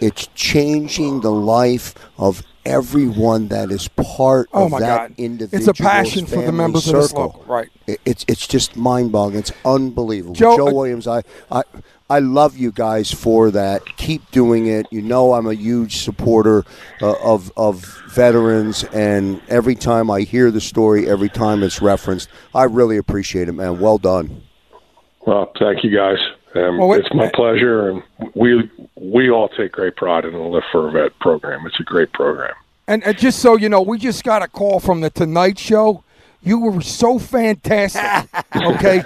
[0.00, 5.14] it's changing the life of everyone that is part oh of my that God.
[5.18, 5.70] individual.
[5.70, 6.98] It's a passion for the members circle.
[6.98, 7.68] of this local, right?
[7.86, 9.38] It's it's just mind boggling.
[9.38, 10.34] It's unbelievable.
[10.34, 11.62] Joe, Joe uh, Williams, I, I
[12.10, 13.84] I love you guys for that.
[13.96, 14.86] Keep doing it.
[14.90, 16.64] You know I'm a huge supporter
[17.00, 22.28] uh, of of veterans, and every time I hear the story, every time it's referenced,
[22.54, 23.78] I really appreciate it, man.
[23.80, 24.42] Well done.
[25.26, 26.18] Well, thank you guys.
[26.56, 28.02] Um, well, it's my pleasure, and
[28.34, 31.66] we we all take great pride in the Lift for a Vet program.
[31.66, 32.54] It's a great program.
[32.88, 36.04] And, and just so you know, we just got a call from the Tonight Show.
[36.42, 38.02] You were so fantastic.
[38.56, 39.02] Okay,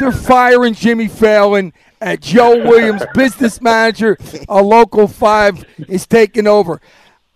[0.00, 1.72] they're firing Jimmy Fallon.
[2.00, 6.80] at Joe Williams, business manager, a local five, is taking over.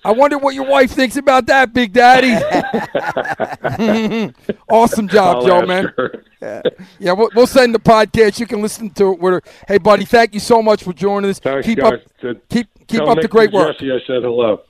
[0.04, 2.32] I wonder what your wife thinks about that, Big Daddy.
[4.68, 5.92] awesome job, I'll Joe, man.
[6.40, 6.62] Yeah,
[6.98, 8.40] yeah we'll, we'll, send the podcast.
[8.40, 9.42] You can listen to it with her.
[9.68, 11.38] Hey, buddy, thank you so much for joining us.
[11.38, 12.00] Thanks, keep guys.
[12.24, 13.74] up, keep keep up Nick the great work.
[13.74, 14.62] Jesse, I said hello.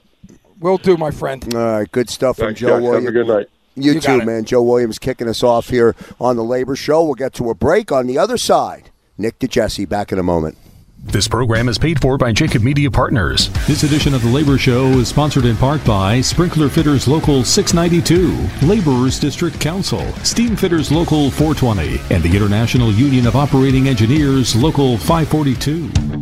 [0.59, 1.55] Will do, my friend.
[1.55, 2.83] All right, good stuff from Joe guys.
[2.83, 3.07] Williams.
[3.07, 3.47] Have a good night.
[3.77, 4.45] You, You too, man.
[4.45, 7.05] Joe Williams kicking us off here on the Labor Show.
[7.05, 8.90] We'll get to a break on the other side.
[9.16, 10.59] Nick DeJesse back in a moment.
[11.02, 13.48] This program is paid for by Jacob Media Partners.
[13.66, 18.66] This edition of The Labor Show is sponsored in part by Sprinkler Fitters Local 692,
[18.66, 24.98] Laborers District Council, Steam Fitters Local 420, and the International Union of Operating Engineers Local
[24.98, 26.19] 542.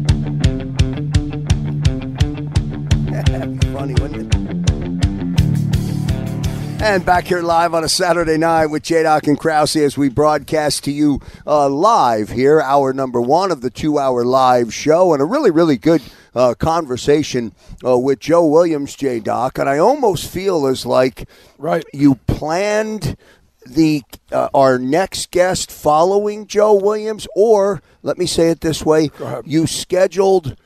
[6.89, 9.03] And back here live on a Saturday night with J.
[9.03, 13.61] Doc and Krause as we broadcast to you uh, live here, hour number one of
[13.61, 16.01] the two hour live show, and a really, really good
[16.35, 17.53] uh, conversation
[17.85, 19.21] uh, with Joe Williams, J.
[19.21, 19.59] Doc.
[19.59, 21.85] And I almost feel as like right.
[21.93, 23.19] you planned
[23.67, 29.11] the uh, our next guest following Joe Williams, or let me say it this way:
[29.45, 30.57] you scheduled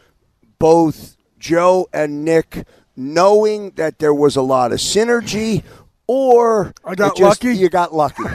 [0.60, 5.64] both Joe and Nick, knowing that there was a lot of synergy,
[6.12, 7.56] or I got just- lucky?
[7.56, 8.22] You got lucky.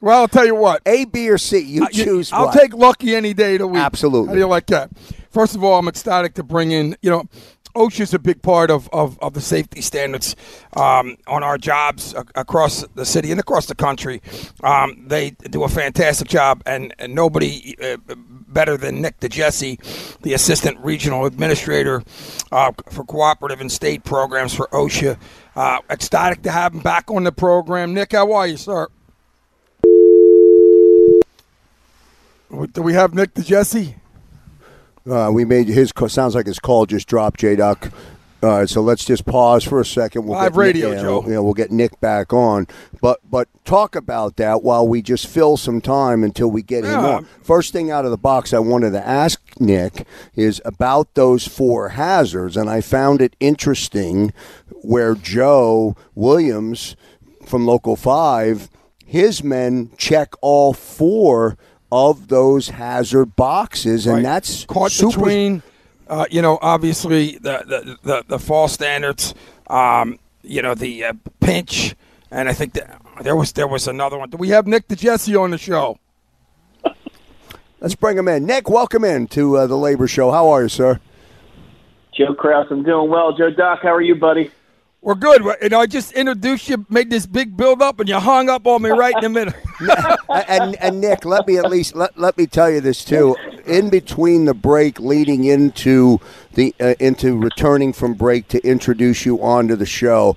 [0.00, 0.82] Well, I'll tell you what.
[0.84, 1.58] A, B, or C.
[1.60, 2.32] You I- choose.
[2.32, 2.58] I'll what.
[2.58, 3.80] take lucky any day of the week.
[3.82, 4.28] Absolutely.
[4.28, 4.90] How do you like that?
[5.30, 7.24] First of all, I'm ecstatic to bring in, you know,
[7.74, 10.36] OSHA's a big part of, of, of the safety standards
[10.74, 14.20] um, on our jobs across the city and across the country.
[14.62, 17.96] Um, they do a fantastic job, and, and nobody uh,
[18.52, 22.02] better than Nick DeJesse, the Assistant Regional Administrator
[22.50, 25.18] uh, for Cooperative and State Programs for OSHA.
[25.54, 27.94] Uh, ecstatic to have him back on the program.
[27.94, 28.88] Nick, how are you, sir?
[32.72, 33.94] Do we have Nick DeJesse?
[35.08, 37.40] Uh, we made his call, sounds like his call just dropped.
[37.40, 37.90] J Doc.
[38.42, 40.24] All right, so let's just pause for a second.
[40.24, 41.20] We'll Live get radio, Nick, yeah, Joe.
[41.20, 42.66] we'll- Yeah, we'll get Nick back on,
[43.00, 46.90] but but talk about that while we just fill some time until we get him
[46.90, 47.06] Yeah.
[47.18, 47.26] on.
[47.40, 51.90] First thing out of the box, I wanted to ask Nick is about those four
[51.90, 54.32] hazards, and I found it interesting
[54.82, 56.96] where Joe Williams
[57.46, 58.68] from Local Five,
[59.06, 61.56] his men check all four
[61.92, 64.22] of those hazard boxes, and Right.
[64.22, 65.18] that's caught super.
[65.18, 65.62] between,
[66.08, 69.34] uh, you know, obviously the the, the, the fall standards,
[69.68, 71.94] um, you know, the uh, pinch,
[72.30, 74.30] and I think that there was there was another one.
[74.30, 75.98] Do we have Nick DeJesse on the show?
[77.80, 78.46] Let's bring him in.
[78.46, 80.30] Nick, welcome in to uh, the Labor Show.
[80.30, 81.00] How are you, sir?
[82.16, 83.32] Joe Krause, I'm doing well.
[83.36, 84.50] J Doc, how are you, buddy?
[85.02, 85.42] We're good.
[85.60, 88.68] You know, I just introduced you, made this big build up, and you hung up
[88.68, 89.52] on me right in the middle.
[90.48, 93.34] and and Nick, let me at least let, let me tell you this too.
[93.66, 96.20] In between the break, leading into
[96.54, 100.36] the uh, into returning from break to introduce you onto the show,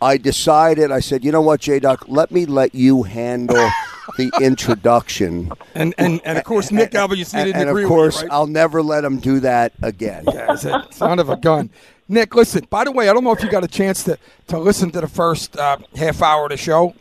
[0.00, 0.92] I decided.
[0.92, 3.68] I said, you know what, J Doc, let me let you handle
[4.16, 5.50] the introduction.
[5.74, 8.28] And and, and of course, Nick obviously And, didn't and agree of with course, you,
[8.28, 8.34] right?
[8.34, 10.24] I'll never let him do that again.
[10.32, 10.54] Yeah,
[10.90, 11.70] son of a gun.
[12.08, 14.58] Nick, listen, by the way, I don't know if you got a chance to, to
[14.58, 16.94] listen to the first uh, half hour of the show,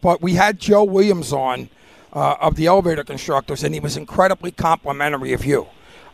[0.00, 1.68] but we had Joe Williams on
[2.12, 5.66] uh, of the elevator constructors, and he was incredibly complimentary of you.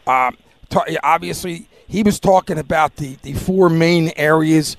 [0.06, 0.36] Um,
[0.70, 4.78] ta- obviously, he was talking about the, the four main areas,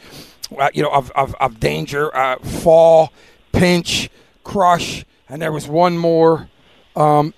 [0.57, 3.13] uh, you know, of, of, of danger: uh, fall,
[3.51, 4.09] pinch,
[4.43, 6.49] crush, and there was one more.
[6.95, 7.33] Um,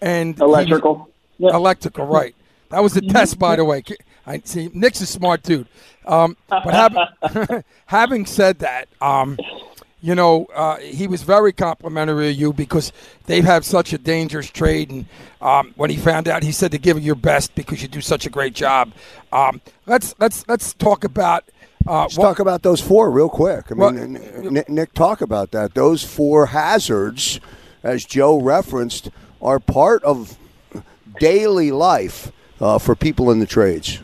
[0.00, 1.08] and he was- Electrical.
[1.38, 2.34] Electrical, right?
[2.70, 3.82] That was the test, by the way.
[4.30, 4.70] I see.
[4.72, 5.66] Nick's a smart dude.
[6.06, 9.36] Um, but having, having said that, um,
[10.00, 12.92] you know, uh, he was very complimentary of you because
[13.26, 14.90] they have such a dangerous trade.
[14.90, 15.06] And
[15.42, 18.24] um, when he found out, he said to give your best because you do such
[18.24, 18.92] a great job.
[19.32, 21.44] Um, let's let's let's talk about.
[21.86, 23.72] Uh, Let's talk about those four real quick.
[23.72, 23.92] I mean, Well-
[24.52, 25.72] Nick, Nick, talk about that.
[25.74, 27.40] Those four hazards,
[27.82, 29.08] as Joe referenced,
[29.40, 30.36] are part of
[31.18, 34.00] daily life uh, for people in the trades.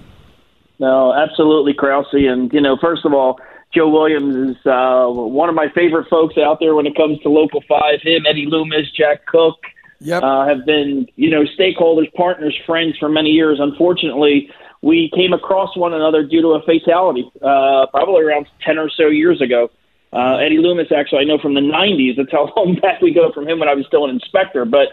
[0.79, 2.07] No, absolutely, Krause.
[2.13, 3.39] And, you know, first of all,
[3.75, 7.29] Joe Williams is uh, one of my favorite folks out there when it comes to
[7.29, 8.01] Local 5.
[8.03, 9.57] Him, Eddie Loomis, Jack Cook
[10.01, 10.23] yep.
[10.23, 13.59] uh, have been, you know, stakeholders, partners, friends for many years.
[13.61, 14.51] Unfortunately,
[14.83, 19.09] we came across one another due to a fatality uh, probably around 10 or so
[19.09, 19.71] years ago.
[20.13, 22.17] Uh, Eddie Loomis, actually, I know from the 90s.
[22.17, 24.65] That's how long back we go from him when I was still an inspector.
[24.65, 24.89] But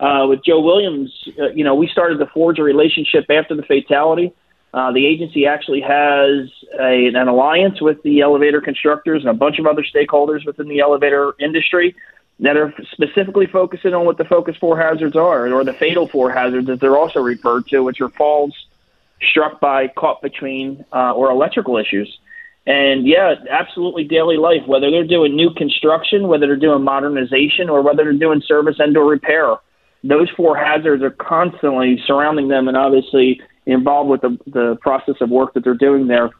[0.00, 3.62] uh, with Joe Williams, uh, you know, we started to forge a relationship after the
[3.62, 4.32] fatality.
[4.74, 9.58] Uh, the agency actually has a, an alliance with the elevator constructors and a bunch
[9.58, 11.94] of other stakeholders within the elevator industry
[12.40, 16.30] that are specifically focusing on what the focus four hazards are, or the fatal four
[16.30, 18.54] hazards, as they're also referred to, which are falls
[19.30, 22.18] struck by, caught between, uh, or electrical issues.
[22.66, 27.82] And yeah, absolutely daily life, whether they're doing new construction, whether they're doing modernization, or
[27.82, 29.56] whether they're doing service and or repair,
[30.04, 33.40] those four hazards are constantly surrounding them and obviously
[33.72, 36.30] involved with the, the process of work that they're doing there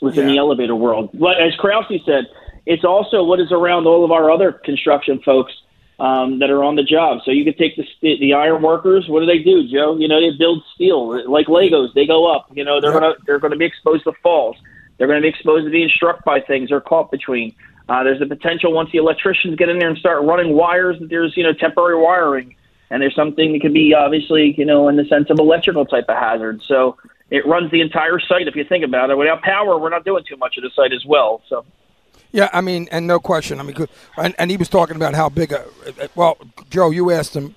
[0.00, 1.10] within the elevator world.
[1.14, 2.26] But as Krause said,
[2.66, 5.52] it's also what is around all of our other construction folks
[5.98, 7.20] um, that are on the job.
[7.24, 9.06] So you could take the the iron workers.
[9.08, 9.96] What do they do, Joe?
[9.96, 11.94] You know, they build steel like Legos.
[11.94, 12.48] They go up.
[12.52, 14.56] You know, they're gonna they're gonna be exposed to falls.
[14.98, 17.54] They're going to be exposed to being struck by things or caught between.
[17.88, 21.10] Uh, there's a potential once the electricians get in there and start running wires that
[21.10, 22.54] there's you know temporary wiring,
[22.90, 26.06] and there's something that could be obviously you know in the sense of electrical type
[26.08, 26.62] of hazard.
[26.66, 26.96] So
[27.30, 29.18] it runs the entire site if you think about it.
[29.18, 31.42] Without power, we're not doing too much of the site as well.
[31.48, 31.64] So.
[32.32, 33.60] Yeah, I mean, and no question.
[33.60, 33.76] I mean,
[34.16, 35.64] and, and he was talking about how big a.
[36.16, 36.36] Well,
[36.68, 37.54] Joe, you asked him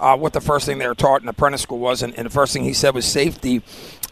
[0.00, 2.30] uh, what the first thing they were taught in apprentice school was, and, and the
[2.30, 3.62] first thing he said was safety,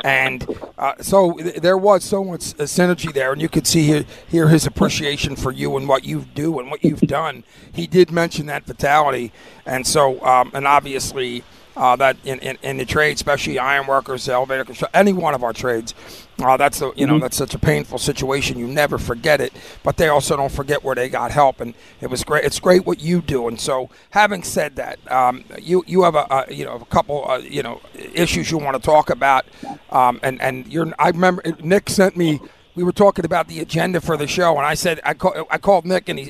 [0.05, 0.46] and
[0.77, 4.48] uh, so th- there was so much uh, synergy there, and you could see here,
[4.48, 7.42] his appreciation for you and what you do and what you've done.
[7.72, 9.33] He did mention that fatality,
[9.66, 11.42] and so um, and obviously.
[11.79, 15.45] Uh, that in, in, in the trade, especially iron workers, elevator construction, any one of
[15.45, 15.95] our trades,
[16.43, 17.21] uh, that's a, you know Mhm.
[17.21, 18.59] that's such a painful situation.
[18.59, 19.53] You never forget it,
[19.85, 22.45] but they also don't forget where they got help, and it was great.
[22.45, 26.26] It's great what you do, and so having said that, um, you you have a,
[26.49, 27.81] a you know a couple uh, you know
[28.12, 29.45] issues you want to talk about,
[29.91, 32.41] um, and and you're I remember Nick sent me.
[32.74, 35.59] We were talking about the agenda for the show, and I said I call, I
[35.59, 36.29] called Nick and he.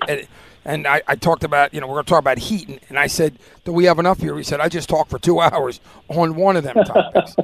[0.68, 2.68] And, I, I talked about, you know, we're going to talk about heat.
[2.68, 4.36] And, and I said, do we have enough here?
[4.36, 7.34] He said, I just talked for two hours on one of them topics.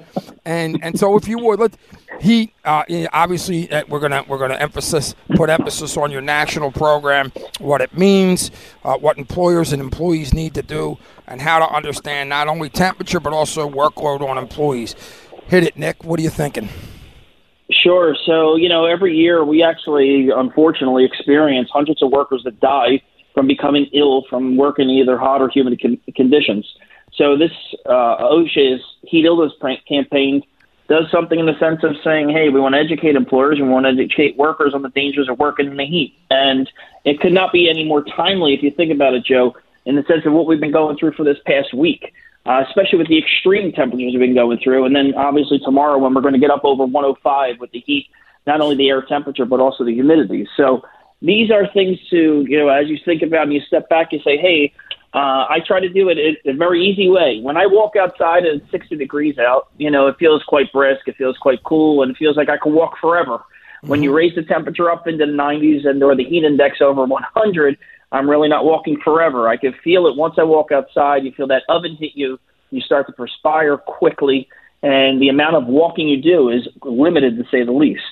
[0.44, 1.76] and and so if you would, let
[2.20, 6.70] heat, uh, obviously uh, we're going to we're to emphasis, put emphasis on your national
[6.70, 8.50] program, what it means,
[8.84, 13.20] uh, what employers and employees need to do, and how to understand not only temperature,
[13.20, 14.94] but also workload on employees.
[15.46, 16.04] Hit it, Nick.
[16.04, 16.68] What are you thinking?
[17.70, 18.14] Sure.
[18.26, 23.00] So, you know, every year we actually, unfortunately, experience hundreds of workers that die
[23.34, 26.66] from becoming ill from working in either hot or humid con- conditions.
[27.14, 27.52] So, this
[27.86, 29.52] uh, OSHA's heat illness
[29.88, 30.42] campaign
[30.88, 33.72] does something in the sense of saying, hey, we want to educate employers and we
[33.72, 36.14] want to educate workers on the dangers of working in the heat.
[36.30, 36.70] And
[37.04, 39.54] it could not be any more timely if you think about it, Joe,
[39.86, 42.12] in the sense of what we've been going through for this past week
[42.46, 44.84] uh, especially with the extreme temperatures we've been going through.
[44.84, 48.08] And then obviously tomorrow when we're going to get up over 105 with the heat,
[48.46, 50.46] not only the air temperature, but also the humidity.
[50.56, 50.82] So
[51.24, 54.20] these are things to, you know, as you think about and you step back, you
[54.20, 54.72] say, hey,
[55.14, 57.40] uh, I try to do it in a very easy way.
[57.40, 61.08] When I walk outside and it's 60 degrees out, you know, it feels quite brisk,
[61.08, 63.38] it feels quite cool, and it feels like I can walk forever.
[63.82, 67.04] When you raise the temperature up into the 90s and or the heat index over
[67.04, 67.78] 100,
[68.12, 69.48] I'm really not walking forever.
[69.48, 71.24] I can feel it once I walk outside.
[71.24, 72.38] You feel that oven hit you.
[72.70, 74.48] You start to perspire quickly,
[74.82, 78.02] and the amount of walking you do is limited to say the least.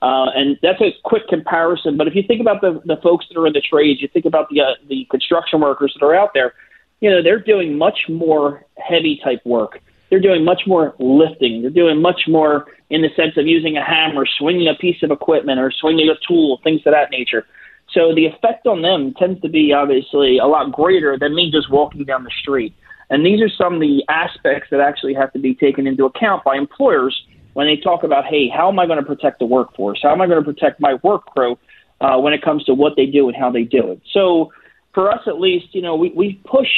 [0.00, 1.96] Uh, and that's a quick comparison.
[1.96, 4.26] But if you think about the, the folks that are in the trades, you think
[4.26, 6.54] about the uh, the construction workers that are out there.
[7.00, 9.80] You know, they're doing much more heavy type work.
[10.10, 11.62] They're doing much more lifting.
[11.62, 15.10] They're doing much more in the sense of using a hammer, swinging a piece of
[15.10, 17.44] equipment, or swinging a tool, things of that nature.
[17.92, 21.70] So the effect on them tends to be obviously a lot greater than me just
[21.70, 22.74] walking down the street.
[23.10, 26.44] And these are some of the aspects that actually have to be taken into account
[26.44, 27.18] by employers
[27.58, 29.98] when they talk about, hey, how am I going to protect the workforce?
[30.00, 31.58] How am I going to protect my work crew
[32.00, 34.00] uh, when it comes to what they do and how they do it?
[34.12, 34.52] So
[34.94, 36.68] for us, at least, you know, we, we push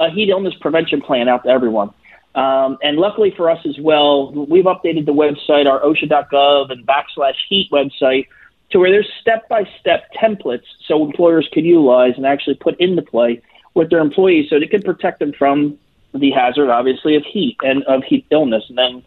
[0.00, 1.90] a heat illness prevention plan out to everyone.
[2.34, 7.34] Um, and luckily for us as well, we've updated the website, our OSHA.gov and backslash
[7.50, 8.26] heat website
[8.70, 13.02] to where there's step by step templates so employers could utilize and actually put into
[13.02, 13.42] play
[13.74, 15.78] with their employees so they can protect them from
[16.14, 19.02] the hazard, obviously, of heat and of heat illness, and then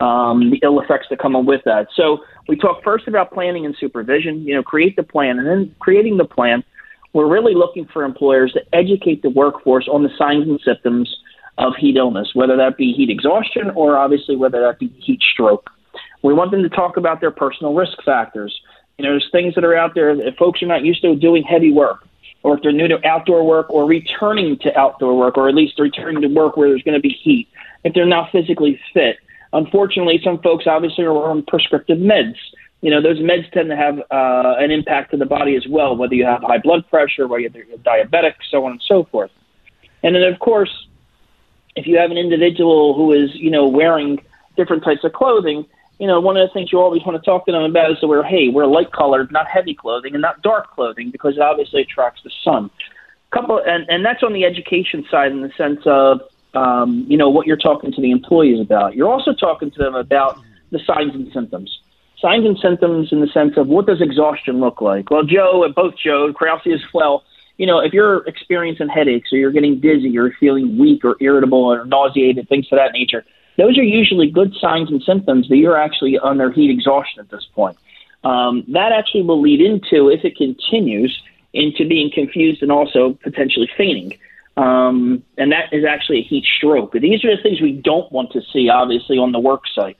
[0.00, 1.88] um, the ill effects that come with that.
[1.94, 2.18] So
[2.48, 4.42] we talk first about planning and supervision.
[4.42, 6.64] You know, create the plan, and then creating the plan,
[7.12, 11.14] we're really looking for employers to educate the workforce on the signs and symptoms
[11.58, 15.70] of heat illness, whether that be heat exhaustion or obviously whether that be heat stroke.
[16.22, 18.54] We want them to talk about their personal risk factors.
[18.98, 21.42] You know, there's things that are out there if folks are not used to doing
[21.42, 22.06] heavy work,
[22.42, 25.78] or if they're new to outdoor work, or returning to outdoor work, or at least
[25.78, 27.48] returning to work where there's going to be heat.
[27.84, 29.16] If they're not physically fit,
[29.56, 32.36] unfortunately, some folks obviously are on prescriptive meds.
[32.82, 35.96] You know, those meds tend to have uh, an impact to the body as well,
[35.96, 39.30] whether you have high blood pressure, whether you're diabetic, so on and so forth.
[40.02, 40.86] And then, of course,
[41.74, 44.22] if you have an individual who is, you know, wearing
[44.56, 45.66] different types of clothing,
[45.98, 47.98] you know, one of the things you always want to talk to them about is
[48.00, 51.40] to wear, hey, wear light colored, not heavy clothing, and not dark clothing because it
[51.40, 52.70] obviously attracts the sun.
[53.30, 56.20] Couple, and, and that's on the education side in the sense of,
[56.56, 58.96] um, you know, what you're talking to the employees about.
[58.96, 60.40] You're also talking to them about
[60.70, 61.78] the signs and symptoms.
[62.20, 65.10] Signs and symptoms in the sense of what does exhaustion look like?
[65.10, 67.24] Well, Joe, and both Joe, Krause as well,
[67.58, 71.62] you know, if you're experiencing headaches or you're getting dizzy or feeling weak or irritable
[71.64, 73.24] or nauseated, things of that nature,
[73.58, 77.46] those are usually good signs and symptoms that you're actually under heat exhaustion at this
[77.54, 77.76] point.
[78.24, 83.70] Um, that actually will lead into, if it continues, into being confused and also potentially
[83.76, 84.18] fainting.
[84.56, 86.92] Um, and that is actually a heat stroke.
[86.92, 89.98] These are the things we don't want to see, obviously, on the work site.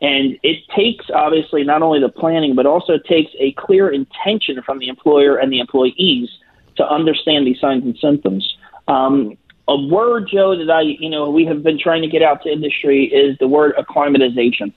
[0.00, 4.78] And it takes, obviously, not only the planning, but also takes a clear intention from
[4.78, 6.28] the employer and the employees
[6.76, 8.56] to understand these signs and symptoms.
[8.88, 9.36] Um,
[9.68, 12.50] a word, Joe, that I, you know, we have been trying to get out to
[12.50, 14.72] industry is the word acclimatization,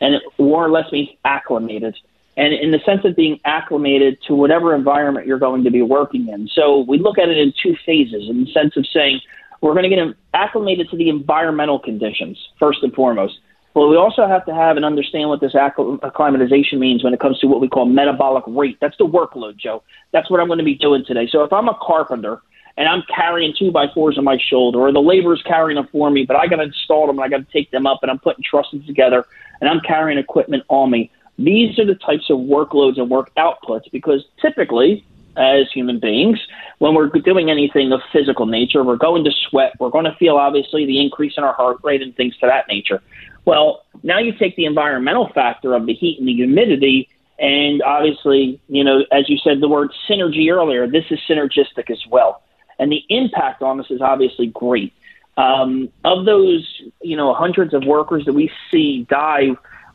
[0.00, 1.96] and it more or less means acclimated.
[2.36, 6.28] And in the sense of being acclimated to whatever environment you're going to be working
[6.28, 6.48] in.
[6.48, 9.20] So we look at it in two phases in the sense of saying
[9.60, 13.38] we're going to get acclimated to the environmental conditions, first and foremost.
[13.72, 17.38] But we also have to have and understand what this acclimatization means when it comes
[17.40, 18.78] to what we call metabolic rate.
[18.80, 19.82] That's the workload, Joe.
[20.12, 21.28] That's what I'm going to be doing today.
[21.30, 22.40] So if I'm a carpenter
[22.76, 26.10] and I'm carrying two by fours on my shoulder, or the laborer's carrying them for
[26.10, 28.10] me, but I got to install them and I got to take them up, and
[28.10, 29.24] I'm putting trusses together,
[29.60, 31.10] and I'm carrying equipment on me.
[31.38, 35.04] These are the types of workloads and work outputs because typically,
[35.36, 36.38] as human beings,
[36.78, 40.36] when we're doing anything of physical nature, we're going to sweat, we're going to feel
[40.36, 43.02] obviously the increase in our heart rate and things to that nature.
[43.44, 47.08] Well, now you take the environmental factor of the heat and the humidity,
[47.38, 52.00] and obviously, you know, as you said the word synergy earlier, this is synergistic as
[52.08, 52.42] well
[52.78, 54.92] and the impact on this is obviously great.
[55.36, 56.64] Um, of those,
[57.02, 59.50] you know, hundreds of workers that we see die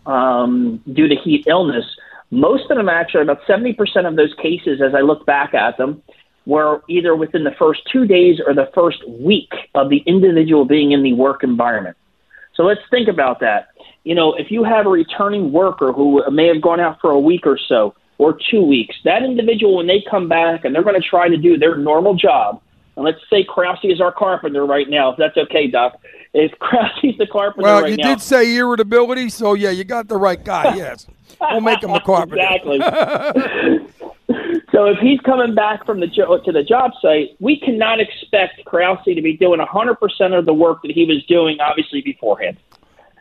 [0.06, 1.86] um, due to heat illness,
[2.32, 3.76] most of them actually, about 70%
[4.08, 6.02] of those cases, as I look back at them,
[6.46, 10.92] were either within the first two days or the first week of the individual being
[10.92, 11.98] in the work environment.
[12.56, 13.70] So let's think about that.
[14.04, 17.20] You know, if you have a returning worker who may have gone out for a
[17.20, 21.00] week or so or two weeks, that individual, when they come back and they're going
[21.00, 22.62] to try to do their normal job,
[23.00, 26.00] and let's say Krause is our carpenter right now, if that's okay, Doc.
[26.34, 30.10] If Krause's the carpenter Well, right you now, did say irritability, so yeah, you got
[30.10, 30.76] the right guy.
[30.80, 31.08] Yes,
[31.40, 32.36] we'll make him a carpenter.
[32.36, 32.80] exactly.
[34.72, 38.66] so if he's coming back from the jo- to the job site, we cannot expect
[38.66, 42.58] Krause to be doing 100% of the work that he was doing, obviously beforehand.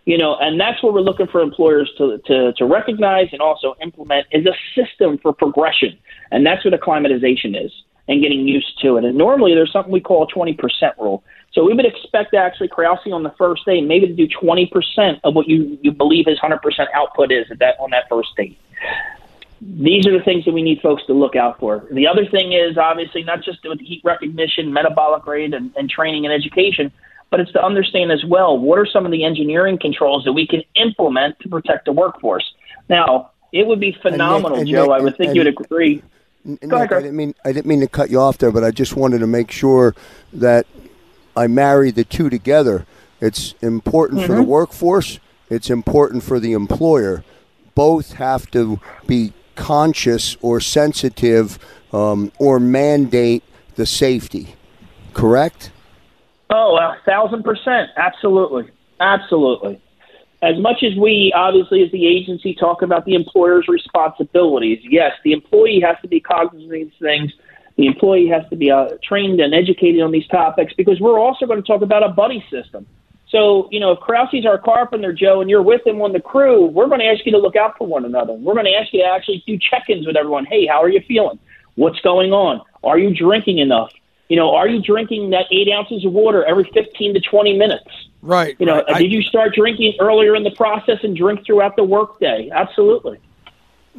[0.06, 3.76] You know, and that's what we're looking for employers to, to, to recognize and also
[3.80, 5.98] implement is a system for progression.
[6.32, 7.70] And that's what acclimatization is
[8.08, 9.04] and getting used to it.
[9.04, 10.58] And normally there's something we call a 20%
[10.98, 11.22] rule.
[11.52, 15.34] So we would expect actually Krause on the first day maybe to do 20% of
[15.34, 16.58] what you, you believe his 100%
[16.94, 18.56] output is at that, on that first day.
[19.60, 21.86] These are the things that we need folks to look out for.
[21.90, 26.24] The other thing is obviously not just with heat recognition, metabolic rate, and, and training
[26.24, 26.92] and education,
[27.30, 30.46] but it's to understand as well what are some of the engineering controls that we
[30.46, 32.44] can implement to protect the workforce.
[32.88, 34.84] Now, it would be phenomenal, and Joe.
[34.84, 36.02] Nick- I would think and- you would agree.
[36.48, 38.96] Nick, I didn't mean I didn't mean to cut you off there, but I just
[38.96, 39.94] wanted to make sure
[40.32, 40.66] that
[41.36, 42.86] I marry the two together.
[43.20, 44.46] It's important for the Mhm.
[44.46, 45.18] workforce.
[45.50, 47.22] It's important for the employer.
[47.74, 51.58] Both have to be conscious or sensitive
[51.92, 53.42] um, or mandate
[53.76, 54.54] the safety.
[55.14, 55.70] Correct?
[56.50, 57.90] Oh, a thousand percent.
[57.96, 58.68] Absolutely.
[59.00, 59.80] Absolutely.
[60.40, 65.32] As much as we, obviously, as the agency, talk about the employer's responsibilities, yes, the
[65.32, 67.32] employee has to be cognizant of these things.
[67.76, 71.46] The employee has to be uh, trained and educated on these topics because we're also
[71.46, 72.86] going to talk about a buddy system.
[73.30, 76.66] So, you know, if Krause's our carpenter, Joe, and you're with him on the crew,
[76.66, 78.32] we're going to ask you to look out for one another.
[78.32, 80.46] We're going to ask you to actually do check ins with everyone.
[80.46, 81.38] Hey, how are you feeling?
[81.74, 82.62] What's going on?
[82.82, 83.90] Are you drinking enough?
[84.28, 87.88] You know, are you drinking that eight ounces of water every 15 to 20 minutes?
[88.22, 88.56] Right.
[88.58, 88.98] You know, right.
[88.98, 92.50] Did you start drinking earlier in the process and drink throughout the workday?
[92.52, 93.18] Absolutely.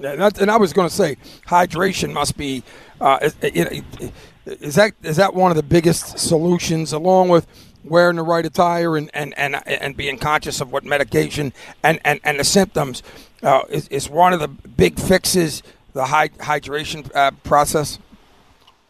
[0.01, 1.17] And I was going to say,
[1.47, 2.63] hydration must be.
[3.01, 7.45] Uh, is, is- that is that one of the biggest solutions, along with
[7.83, 11.53] wearing the right attire and and, and, and being conscious of what medication
[11.83, 13.03] and, and, and the symptoms
[13.43, 15.61] uh, is, is one of the big fixes
[15.93, 17.99] the hy- hydration uh, process.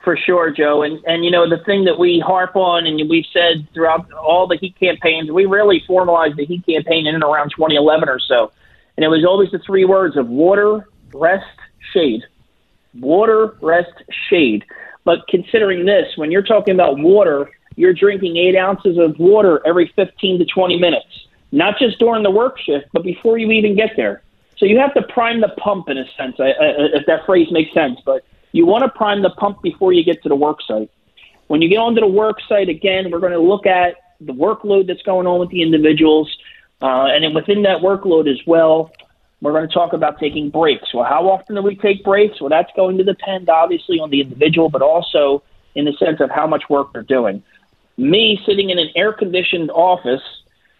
[0.04, 0.84] For sure, Joe.
[0.84, 4.48] And and you know the thing that we harp on and we've said throughout all
[4.48, 8.52] the heat campaigns, we really formalized the heat campaign in and around 2011 or so,
[8.96, 11.46] and it was always the three words of water, rest,
[11.94, 12.24] shade.
[13.00, 13.92] Water, rest,
[14.30, 14.66] shade.
[15.04, 19.92] But considering this, when you're talking about water, you're drinking eight ounces of water every
[19.96, 23.92] 15 to 20 minutes, not just during the work shift, but before you even get
[23.96, 24.22] there.
[24.58, 28.00] So you have to prime the pump in a sense, if that phrase makes sense.
[28.06, 30.90] But you want to prime the pump before you get to the work site.
[31.48, 34.88] When you get onto the work site, again, we're going to look at the workload
[34.88, 36.36] that's going on with the individuals.
[36.82, 38.92] Uh, and then within that workload as well,
[39.42, 40.94] we're going to talk about taking breaks.
[40.94, 42.42] Well, how often do we take breaks?
[42.42, 45.44] Well, that's going to depend, obviously, on the individual, but also
[45.76, 47.44] in the sense of how much work they're doing.
[47.98, 50.22] Me sitting in an air conditioned office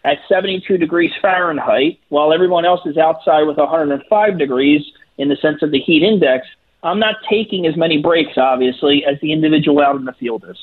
[0.04, 4.82] at 72 degrees Fahrenheit while everyone else is outside with 105 degrees
[5.18, 6.46] in the sense of the heat index,
[6.82, 10.56] I'm not taking as many breaks, obviously, as the individual out in the field is.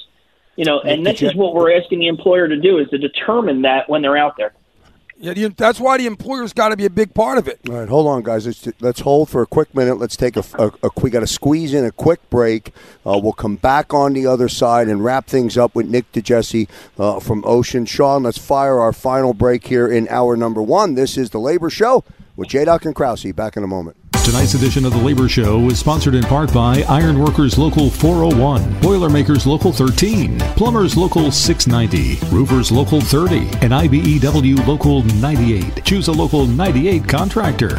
[0.55, 3.61] You know, and this is what we're asking the employer to do is to determine
[3.61, 4.53] that when they're out there.
[5.19, 7.59] Yeah, the, that's why the employer's got to be a big part of it.
[7.67, 8.45] All right, hold on, guys.
[8.45, 9.95] Let's, let's hold for a quick minute.
[9.95, 12.71] Let's take a, a, a we got to squeeze in a quick break.
[13.05, 16.67] Uh, we'll come back on the other side and wrap things up with Nick DeJesse
[16.99, 17.87] uh, from OSHA.
[17.87, 20.93] Sean, let's fire our final break here in hour number one.
[20.93, 22.03] This is the Labor Show
[22.35, 22.65] with J.
[22.65, 23.31] Doc and Krause.
[23.33, 23.97] Back in a moment.
[24.27, 29.47] Tonight's edition of the Labor Show is sponsored in part by Ironworkers Local 401, Boilermakers
[29.47, 35.81] Local 13, Plumbers Local 690, Roofers Local 30, and IBEW Local 98.
[35.85, 37.77] Choose a Local 98 contractor.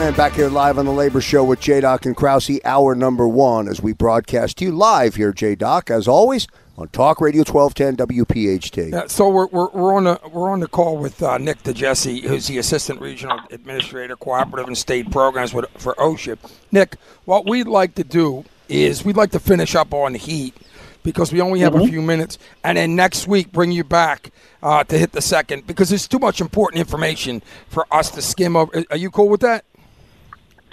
[0.00, 1.80] And back here live on the Labor Show with J.
[1.80, 5.56] Doc and Krause, hour number one, as we broadcast to you live here, J.
[5.56, 6.46] Doc, as always,
[6.78, 8.92] on Talk Radio 1210 WPHT.
[8.92, 12.22] Yeah, so we're, we're, we're on the we're on the call with uh, Nick DeJesse,
[12.22, 16.38] who's the assistant regional administrator, cooperative and state programs with, for OSHA.
[16.72, 20.54] Nick, what we'd like to do is we'd like to finish up on heat
[21.02, 24.82] because we only have a few minutes, and then next week bring you back uh,
[24.82, 28.84] to hit the second because there's too much important information for us to skim over.
[28.90, 29.64] Are you cool with that?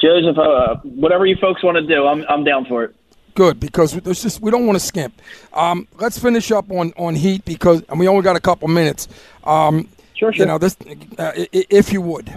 [0.01, 2.95] Joseph, uh, whatever you folks want to do, I'm, I'm down for it.
[3.35, 5.19] Good because there's just we don't want to skimp.
[5.53, 9.07] Um, let's finish up on, on heat because and we only got a couple minutes.
[9.43, 10.77] Um, sure, You know this,
[11.17, 12.31] uh, if you would.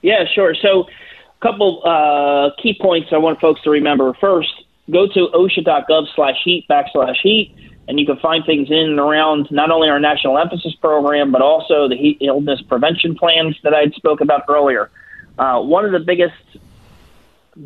[0.00, 0.54] Yeah, sure.
[0.54, 4.14] So, a couple uh, key points I want folks to remember.
[4.20, 4.52] First,
[4.90, 7.54] go to osha.gov slash heat backslash heat.
[7.88, 11.40] and you can find things in and around not only our national emphasis program, but
[11.42, 14.90] also the heat illness prevention plans that I spoke about earlier.
[15.38, 16.34] Uh, one of the biggest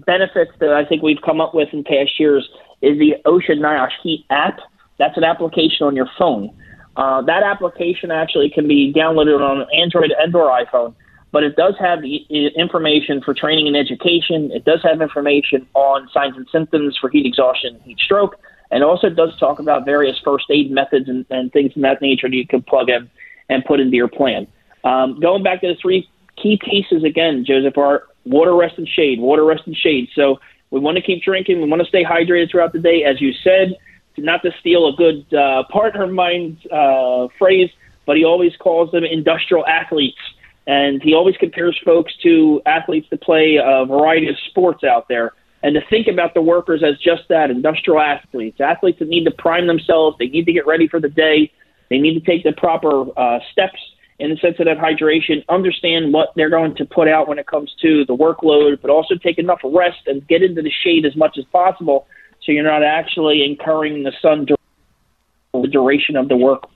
[0.06, 2.48] benefits that I think we've come up with in past years
[2.80, 4.58] is the OSHA NIOSH Heat app.
[4.98, 6.54] That's an application on your phone.
[6.96, 10.94] Uh, that application actually can be downloaded on Android and or iPhone,
[11.30, 14.50] but it does have information for training and education.
[14.52, 18.36] It does have information on signs and symptoms for heat exhaustion, and heat stroke,
[18.70, 22.28] and also does talk about various first aid methods and, and things of that nature
[22.28, 23.10] that you can plug in
[23.48, 24.46] and put into your plan.
[24.84, 29.20] Um, going back to the three key pieces again, Joseph, are water, rest, and shade.
[29.20, 30.08] Water, rest, and shade.
[30.14, 30.38] So
[30.70, 31.60] we want to keep drinking.
[31.60, 33.76] We want to stay hydrated throughout the day, as you said
[34.18, 37.70] not to steal a good uh, partner of mine's uh, phrase,
[38.06, 40.18] but he always calls them industrial athletes.
[40.66, 45.32] And he always compares folks to athletes that play a variety of sports out there.
[45.64, 49.30] And to think about the workers as just that industrial athletes, athletes that need to
[49.30, 51.50] prime themselves, they need to get ready for the day,
[51.88, 53.78] they need to take the proper uh, steps
[54.22, 57.46] in the sense of that hydration, understand what they're going to put out when it
[57.46, 61.16] comes to the workload, but also take enough rest and get into the shade as
[61.16, 62.06] much as possible
[62.40, 66.68] so you're not actually incurring the sun during the duration of the work.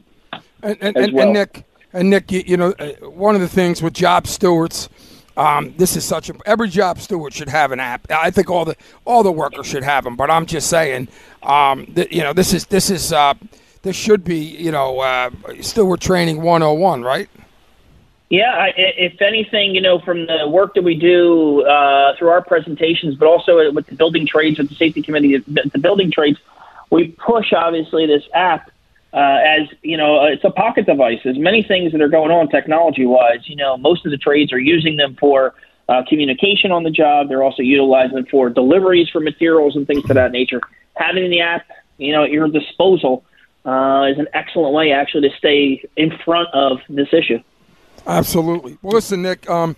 [0.61, 1.25] And, and, and, well.
[1.25, 4.89] and Nick, and Nick, you, you, know, uh, one of the things with job stewards,
[5.37, 8.11] um, this is such a every job steward should have an app.
[8.11, 8.75] I think all the
[9.05, 10.17] all the workers should have them.
[10.17, 11.09] But I'm just saying,
[11.43, 13.35] um, that, you know, this is this is uh,
[13.87, 15.31] this should be you know uh,
[15.61, 17.29] steward training 101, right?
[18.29, 22.43] Yeah, I, if anything, you know, from the work that we do uh, through our
[22.43, 26.39] presentations, but also with the building trades, with the safety committee, the building trades,
[26.91, 28.71] we push obviously this app
[29.17, 31.19] uh, as you know, it's a pocket device.
[31.25, 33.49] There's many things that are going on technology-wise.
[33.49, 35.55] You know, most of the trades are using them for
[35.89, 37.31] uh, communication on the job.
[37.31, 40.61] They're also utilizing them for deliveries for materials and things of that nature.
[40.97, 41.67] Having the app,
[41.97, 43.25] you know, at your disposal
[43.67, 47.41] uh, is an excellent way actually to stay in front of this issue.
[48.07, 48.79] Absolutely.
[48.83, 49.51] Well, listen, Nick.
[49.51, 49.77] Um,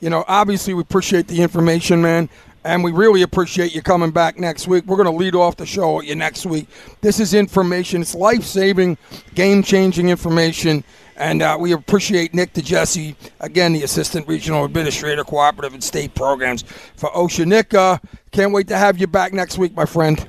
[0.00, 2.28] you know, obviously we appreciate the information, man,
[2.62, 4.84] and we really appreciate you coming back next week.
[4.86, 6.68] We're going to lead off the show at you next week.
[7.00, 8.02] This is information.
[8.02, 8.98] It's life-saving,
[9.34, 10.84] game-changing information.
[11.16, 16.62] And uh, we appreciate Nick DeJesse, again, the Assistant Regional Administrator, Cooperative and State Programs
[16.96, 17.46] for OSHA.
[17.46, 17.98] Nick, uh,
[18.30, 20.28] can't wait to have you back next week, my friend.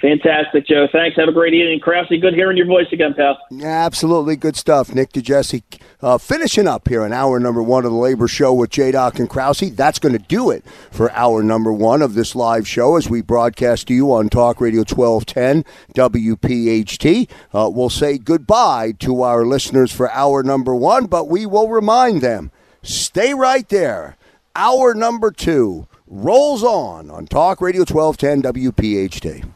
[0.00, 0.88] Fantastic, Joe.
[0.90, 1.16] Thanks.
[1.18, 1.78] Have a great evening.
[1.78, 3.38] Krause, good hearing your voice again, pal.
[3.50, 4.34] Yeah, absolutely.
[4.34, 4.94] Good stuff.
[4.94, 5.62] Nick DeJesse
[6.00, 8.92] uh, finishing up here in hour number one of the Labor Show with J.
[8.92, 9.74] Doc and Krause.
[9.74, 13.20] That's going to do it for hour number one of this live show as we
[13.20, 17.28] broadcast to you on Talk Radio 1210 WPHT.
[17.52, 22.22] Uh, we'll say goodbye to our listeners for hour number one, but we will remind
[22.22, 22.50] them
[22.82, 24.16] stay right there.
[24.56, 28.42] Hour number two rolls on on Talk Radio 1210
[28.72, 29.50] WPHT.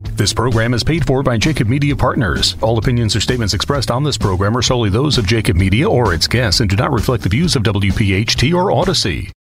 [0.00, 2.56] This program is paid for by Jacob Media Partners.
[2.60, 6.14] All opinions or statements expressed on this program are solely those of Jacob Media or
[6.14, 9.33] its guests and do not reflect the views of WPHT or Odyssey.